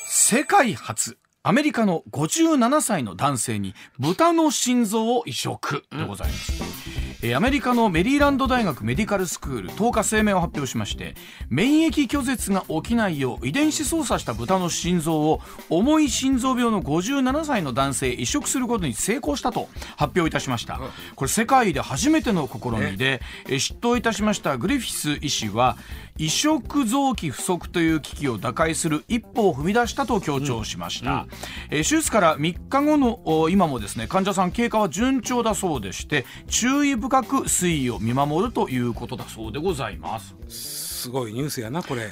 [0.07, 1.19] 世界初。
[1.43, 6.84] アメリカの57歳の男性に豚の心臓を移植でございます、うん
[7.33, 11.15] アメリカのメリーランド大学メディカルスクール10日声明を発表しまして
[11.49, 20.79] 免疫拒絶が起きないよう遺伝子操作した豚の心臓を重い心臓病の57歳の男性へ移植することに成功したと発表いたしました。
[21.15, 25.77] これ世界で初めての試みで、えー執刀いたしましたグリフィス医師は
[26.17, 31.27] 移植臓器不足という危機を打開する一歩を踏み出したと強調しました、
[31.69, 40.35] えー手術から3日後のお今もですね患者さん経過は順調だそうでして注意深く推移を見守るということだそうでございます。
[40.49, 42.11] すごいニュースやなこれ。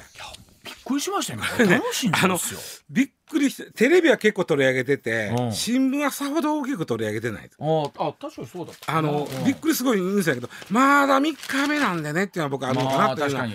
[0.64, 1.34] びっくりしました。
[1.34, 2.60] よ ね楽しいんですよ。
[2.90, 5.52] びっくりしてテレビは結構取り上げてて、うん。
[5.52, 9.44] 新聞はさほど大きく取り上げてないああ確かにそうだあの、うん。
[9.44, 13.48] びっくりすごいニュースやけどまだ3日目なんでねっていうのは僕あるのかまあなっていうのは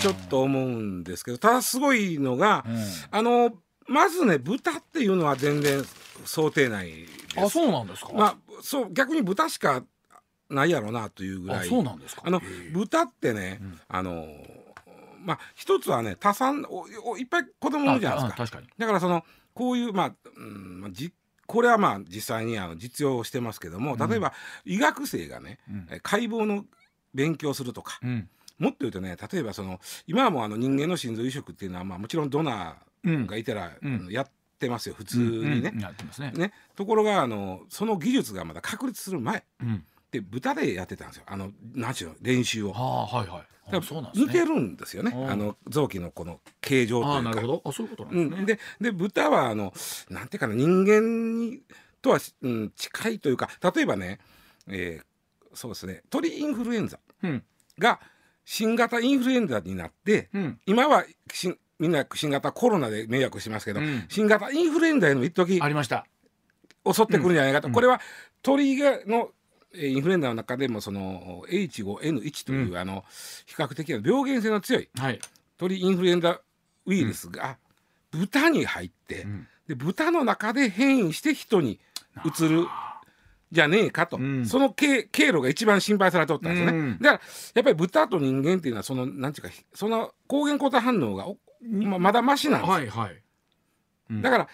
[0.00, 2.84] ちょっと思うんですけどただすごいのが、うん。
[3.10, 3.52] あの
[3.86, 5.82] まずね豚っていうのは全然
[6.24, 7.40] 想定内です。
[7.40, 9.82] あそうなんですか、まあそう逆に豚しか
[10.48, 12.22] ないやろうなというぐらあいそうなんですか。
[12.24, 12.40] あの
[12.72, 13.80] 豚ってね、うん。
[13.88, 14.26] あの
[15.20, 18.42] まあ一つはね多産おおいっぱい子供いるじゃないですか。
[18.42, 18.68] あ確かに。
[18.78, 21.12] だからそのこういうまあ、うんまあ、じ
[21.46, 24.32] これはまあ実際にあの実用してますけども例えば
[24.64, 25.88] 医学生がね、うん。
[25.90, 26.64] え解剖の
[27.14, 28.28] 勉強するとかうん。
[28.58, 33.14] もっと言うとね例えばその今はもうあの人間の心臓移植っていうのは、まあ、もちろんドナうん。
[33.24, 34.08] ーがいたら、うん。
[34.10, 34.94] やってますよ。
[34.94, 35.70] 普通にね。
[35.72, 36.32] ね。
[36.34, 36.52] ね。
[36.76, 39.42] ところがあのその技術がまだ確立する前
[40.12, 41.24] うんで豚でやってたんですよ。
[41.26, 42.72] あのなんちゅうの練習を。
[42.72, 43.38] はあはいはい。
[43.38, 44.26] だからあそうなんですね。
[44.26, 45.12] 似てるんですよね。
[45.14, 45.30] うん。
[45.30, 47.14] あの臓器のこの形状というか。
[47.14, 47.62] ああなるほど。
[47.64, 48.46] あそういうことなうんん、ですね、
[48.80, 49.72] でで豚はあの
[50.08, 51.62] なんていうかな人間に
[52.02, 54.18] とは、うん、近いというか例えばね、
[54.68, 55.04] えー
[55.52, 57.42] そうですね鳥インフルエンザうん。
[57.78, 58.00] が
[58.44, 60.60] 新型インフルエンザになってうん。
[60.66, 64.04] 今はしみんな新型コロナで迷惑しますけど、うん。
[64.08, 66.06] 新型インフルエンザへの一時ありました。
[66.90, 67.74] 襲ってくるんじゃないかと、うん。
[67.74, 68.00] これは
[68.42, 69.28] 鳥がのえー
[69.74, 72.76] インフルエンザの中でもその H5N1 という、うん。
[72.76, 73.04] あの
[73.46, 75.20] 比較的な病原性の強いはい、
[75.56, 76.40] 鳥インフルエンザ
[76.86, 77.58] ウイルスが
[78.10, 79.46] 豚に入って、うん。
[79.68, 81.78] で豚の中で変異して人に
[82.24, 82.66] 移る
[83.52, 84.46] じゃねえかと、うん。
[84.46, 86.98] その経経路が一番心配されておったんですよね、うん。
[86.98, 87.22] だから
[87.54, 93.22] やっぱり豚と人間っていうのはそのなんていうかその抗原抗体反応がおままだマシなんですよ、はいはい。
[94.10, 94.22] うん。
[94.22, 94.48] だから、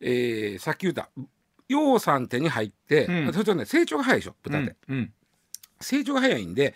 [0.00, 1.10] えーさっき言った
[1.68, 3.32] 葉酸手に入って、うん。
[3.32, 5.12] それとね成長が早いでしょ豚って、うんうん。
[5.80, 6.74] 成長が早いんで、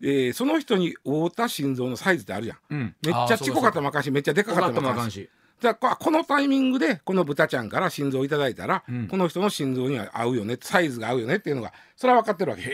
[0.00, 2.58] えーその人に合うた心臓のサイズってあるやん。
[2.70, 2.96] うん。
[3.04, 5.30] めっちゃちこかったもあかんしめっちゃでかかったもあかんしし。
[5.60, 9.08] だからこのタイミングでこの豚ちゃんから心臓をいただいたら、うん。
[9.08, 12.62] この人の心臓には合うよねサイズが合うよねっていうのがそれは分かってるわけ。
[12.62, 12.66] へ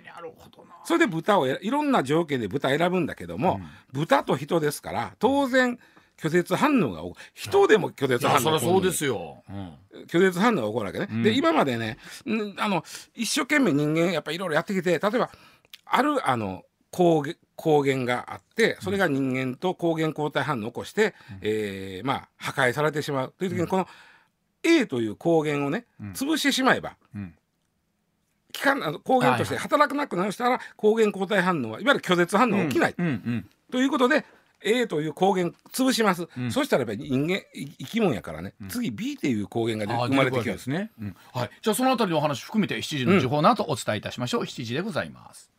[0.00, 0.76] えなるほどな。
[0.84, 3.60] それで豚をえいろんな条件で豚選ぶんだけども、
[3.92, 5.78] 豚と人ですから当然
[6.20, 8.60] 拒絶反応が起こ人でも拒絶反応が起こる。
[8.60, 9.78] そうですよ、うん。
[10.06, 11.08] 拒絶反応が起こるわけね。
[11.10, 11.22] うん。
[11.22, 11.96] で今までね
[12.26, 15.30] んあの一生懸命人間やっぱいろいろやってきて例えば
[15.86, 23.86] あるあの抗原抗原があってそれが人間と抗原抗体反応を起こして、えーまあ破壊されてしまうという時にこの
[24.62, 26.12] A という抗原をねうん。
[26.12, 27.34] 潰してしまえば、うん。
[28.52, 33.46] 期間抗原として働かなくなるしたら抗原抗体反応はいわゆる拒絶反応が起きない、うんうん。
[33.70, 34.24] ということで
[34.62, 36.50] A という抗原潰します、うん。
[36.50, 40.30] そしたらやっぱり人間い生き物やからね、次 B っていう抗原が生まれてきます。
[40.30, 41.16] 出くるわけですね、うん。
[41.32, 45.50] はい、じゃあそのあたりのお話含めて7時の時報の後お伝えいたしましょう、7時でございます。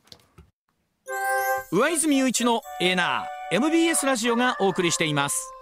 [1.71, 5.53] 上泉雄一のエナー MBS ラジオがお送りしています。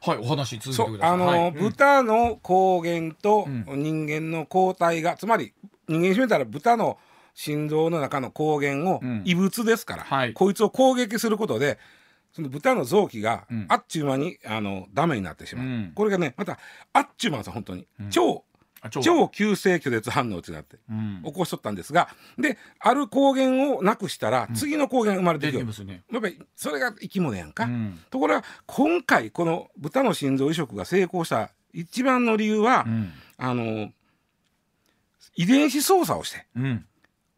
[0.00, 1.14] はいお話続けそうてください。
[1.14, 1.48] あの、はい。
[1.48, 1.54] うん。
[1.54, 3.82] 豚の抗原とうん。
[3.82, 5.52] 人間の抗体が、つまり
[5.88, 6.98] 人間にしてみたら豚の
[7.40, 9.22] 心臓の中の抗原をうん。
[9.24, 10.32] 異物ですから、はい。
[10.32, 11.78] こいつを攻撃することで
[12.32, 13.66] その豚の臓器がうん。
[13.68, 15.92] あっちゅう間にあのダメになってしまう、うん。
[15.94, 16.58] これがねまた
[16.92, 18.10] あっちゅう間さ本当に、うん。
[18.10, 18.44] 超
[18.80, 21.22] あ超超急性拒絶反応ってなってうん。
[21.24, 22.08] 起こしとったんですが
[22.38, 26.02] である抗原をなくしたら次の抗原が生まれて出くる、てますね。
[26.12, 28.00] やっぱりそれが生き物やんか、うん。
[28.10, 33.12] ところが今回この豚の心臓移植が成功した一番の理由は、うん。
[33.36, 33.92] あの
[35.36, 36.46] 遺伝子操作をして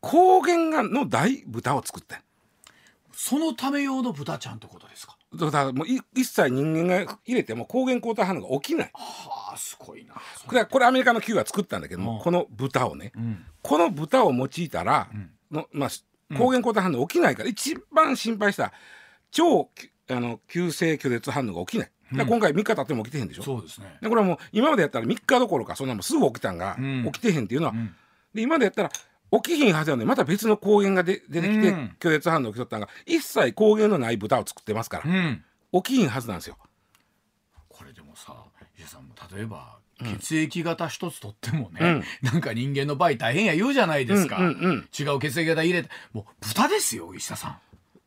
[0.02, 2.18] うん抗原がの大豚を作ってん。
[3.12, 5.14] そのため用の豚ちゃんってことですか？
[5.36, 8.90] だからもうい一切人間が入れても抗原抗体反応が起きない。
[8.94, 10.14] はあすごいな。
[10.46, 12.20] これはこれアメリカの Q が作ったんだけども、うん。
[12.20, 13.44] この豚をねうん。
[13.60, 15.30] この豚を用いたら、うん。
[15.50, 15.90] のまあ、
[16.34, 18.72] 抗原抗体反応起きないから、一番心配した
[19.30, 21.90] 超きあの急性拒絶反応が起きない、
[22.26, 23.42] 今回3日経っても起きてへんでしょ？
[23.42, 23.98] そうですね。
[24.00, 27.10] でこれはもう今までやったら3日どころかそんなもんすぐ起きたんが、うん。
[27.12, 27.94] 起きてへんっていうのは、うん。
[28.32, 28.90] で今までやったら
[29.32, 31.96] 起きひんはずなのにまた別の抗原がで出てきて、うん。
[32.00, 35.44] 拒絶反応起きとったんが一切抗原のない豚を作ってますから、うん。
[35.72, 36.56] 起きひんはずなんですよ。
[37.68, 38.34] これでもさ
[38.76, 39.78] 伊勢さんも例えば
[40.18, 47.58] 血液型一つとってもね、なんか人間の場合大変や言うじゃないですか、うんうんうん違う血液型入れてもう豚ですよ石田さん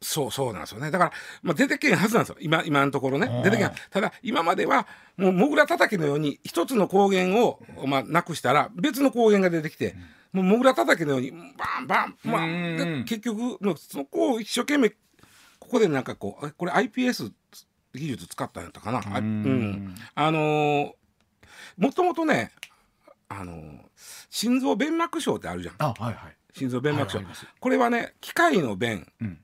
[0.03, 0.91] そうそうなんですよね。
[0.91, 2.37] だから、まあ、出てけんはずなんですよ。
[2.39, 3.27] 今今のところね。
[3.27, 3.43] うん。
[3.43, 4.87] 出てけんただ今までは
[5.17, 9.95] もうモグラ叩きのように一つの抗原を、まあ、なくしたら別の抗原が出てきて、
[10.31, 11.37] もうモグラ叩きのようにバ
[11.81, 14.89] ンバン、まあ、結局そこを一生懸命
[15.59, 17.31] ここでなんかこうあこれ iPS
[17.93, 19.25] 技術使ったんやったかな、あうん。
[19.25, 20.91] うん、あのー
[21.77, 22.51] もともとね
[23.29, 23.77] あのー
[24.29, 25.75] 心臓弁膜症ってあるじゃん。
[25.77, 26.15] あはいはい。
[26.55, 27.47] 心臓弁膜症、はいあります。
[27.59, 29.39] これはね機械の弁うん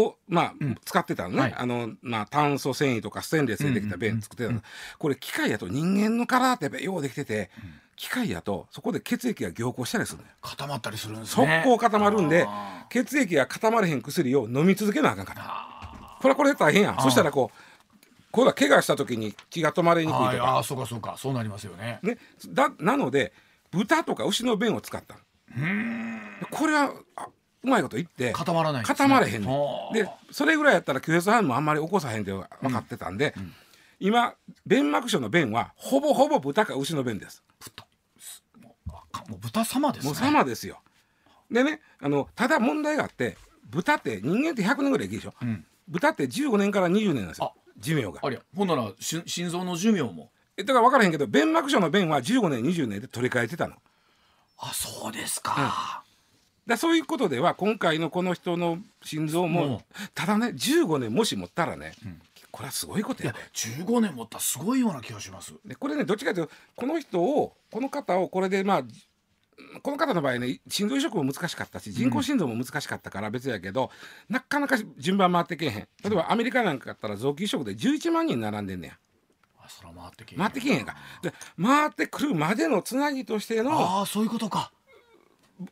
[0.00, 0.78] を、まあうん。
[0.84, 1.54] 使ってたのね、はい。
[1.56, 4.14] あのまあ、炭素繊維とかステンレスでできたうんうんうん。
[4.14, 4.62] 弁作ってたの、
[4.98, 7.50] これ機械やと人間の体ってやっぱようできてて、
[7.96, 10.30] 機械やとそこで血液が凝固したりするのよ。
[10.40, 15.42] 固まったりするんです速ね攻固まるんであ血液が固まれへん薬を飲み続けなあかんから。
[15.44, 17.00] あこれはこれで大変やん。
[17.00, 21.16] そしたらこうこうだ怪我した時に血が止まりにくいとはいあかあ、そうかそうか。
[21.18, 21.98] そうなりますよね。
[22.02, 22.18] ね、
[22.48, 23.32] だなので
[23.72, 25.20] 豚とか牛の便を使ったの。
[26.50, 27.28] これはあ
[27.62, 28.86] うまいこと言って固まらないね。
[28.86, 33.34] 固まれへんでそれぐらいやったら拒絶反応もあんまり起こさへんって分かってたんで、
[34.00, 34.34] 今
[34.66, 37.42] 弁膜症の便はほぼほぼ豚か牛の便です。
[38.60, 40.10] もうあかもう豚様ですね。
[40.10, 40.80] もう様ですよ。
[41.50, 45.64] でねあのただ問題があって豚って人間って100年ぐらい生きるでしょ、うん。
[45.88, 47.54] 豚って15年から20年なんですよ。
[47.56, 47.60] あ。
[47.78, 48.20] 寿命が。
[48.22, 50.30] ありゃほんならし心臓の寿命も。
[50.56, 53.76] えだから分からへんけど弁膜症の便は15年20年で取り替えてたの。
[54.58, 56.02] あそうですか、
[56.68, 59.78] だそういうことでは今回のこの人の心臓も、うん。
[60.14, 61.94] ただね15年もし持ったらね、
[62.52, 65.54] これはすごいこといややで15年持ったらすごいような気がします。
[65.64, 68.82] でこれねどっちかというとこの人をこの方をこれでまあ
[69.82, 73.90] この方の場合ね心臓移植も難しかったし人工心臓も難しかったから別やけど、
[74.28, 75.74] なかなか順番回ってけえへん。
[75.74, 78.94] 例えばアメリカなんかやったら臓器移植で11万人並んでんねや。
[79.60, 80.96] あそら回ってけ回ってけえへんか。
[81.22, 84.70] で回ってくるまでのつなぎとしてのああそういうことか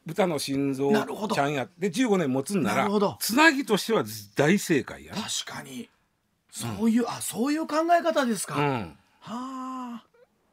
[0.05, 0.93] 豚の心臓
[1.33, 2.89] ちゃんやって15年持つんなら
[3.21, 5.23] つなぎとしては大正解やな。
[5.23, 5.89] 確かに。
[6.51, 8.99] そういう、あそういう考え方ですか、はうん。
[9.25, 10.05] あ。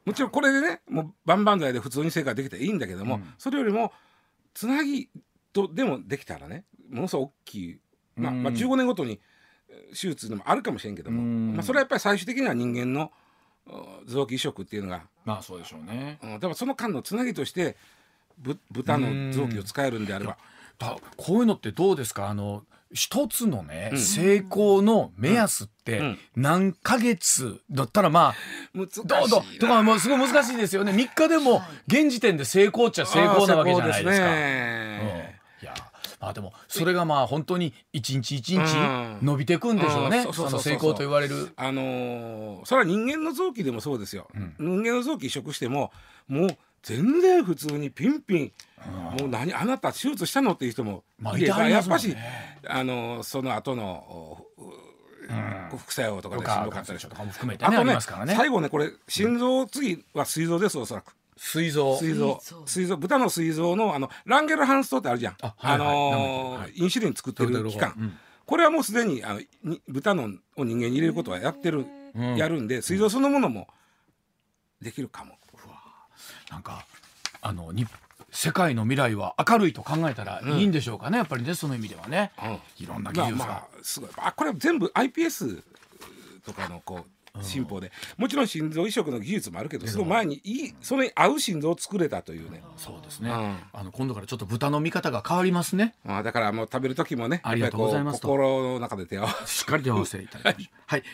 [0.04, 3.34] もちろんこれでねもう万々歳で普通に生活できていいんだけども、うん。
[3.38, 3.92] それよりも
[4.52, 5.08] つなぎ
[5.52, 7.78] とでもできたらねものすごく大きい、
[8.16, 8.42] まあうん。
[8.42, 9.20] まあ、15年ごとに
[9.68, 11.54] えー手術でもあるかもしれんけども、うん。
[11.54, 13.10] まあ、それはやっぱり最終的には人間の
[13.66, 16.18] お臓器移植っていうのが、まあそうでしょうね。
[16.22, 17.76] うん、でもその間のつなぎとしてぶ
[18.70, 20.36] 豚の臓器を使えるんであれば、
[20.78, 22.28] だこういうのってどうですか？
[22.28, 23.98] あの一つのね、うん。
[23.98, 26.18] 成功の目安ってうん。
[26.36, 28.34] 何ヶ月だったらまあ
[28.72, 30.92] 難しいどうどうとかもうすごい難しいですよね。
[30.92, 34.26] 3日でも現時点で成功っちゃ成功なわけじゃないですか。
[34.26, 35.40] あー成功うんね。
[35.62, 35.74] いや
[36.20, 39.18] まあでもそれがまあ本当に一日一日うん。
[39.22, 40.32] 伸びていくんでしょうね、うん。
[40.32, 41.50] その成功と言われる。
[41.56, 44.54] あのーそれは人間の臓器でもそうですよ、うん。
[44.58, 45.90] 人間の臓器移植しても
[46.28, 48.52] もう全然普通にピンピン、
[49.18, 52.14] もう何あなた手術したのっていう人もまあいれば、いてはりやっぱし
[52.68, 55.78] あのーその後のおうん。
[55.78, 58.34] 副作用とかでしんどかったりしとかも含めてねああとねりますからね。
[58.36, 61.16] 最後ねこれ心臓次は膵臓ですおそらく。
[61.36, 61.96] 膵臓。
[61.96, 62.40] 膵臓。
[62.66, 62.96] 膵臓。
[62.98, 65.36] 豚の膵臓のあのランゲルハンス糖ってあるじゃん。
[65.40, 65.78] あはい。
[65.78, 68.12] はいのーはいインシュリン作ってる期間、うん。
[68.44, 70.24] これはもうすでにあのに豚の
[70.56, 72.36] を人間に入れることはやってる、うん。
[72.36, 73.66] やるんで膵臓そのものも
[74.82, 75.36] できるかも。
[76.54, 76.86] なんか
[77.42, 77.84] あのに
[78.30, 82.32] 世界の未来は明るいと考えたらいいんでしょうかね、やっぱりねその意味ではね。
[82.42, 82.84] うん。
[82.84, 84.10] いろんな技術が、まあまあすごい。
[84.16, 85.62] あこれは全部 iPS
[86.44, 87.92] とかのこう進歩で。
[88.16, 92.60] もちろん心臓移植の技術もあるけどその前にいいそれに合う心臓を作れたというね。
[92.76, 93.56] そうですね、うん。
[93.72, 95.94] あの今度からちょっと豚の見方が変わりますね。
[96.04, 101.04] あだからもう食べる時もねありがとうございます心の中で手をしっかり手を合わせていただきまし はい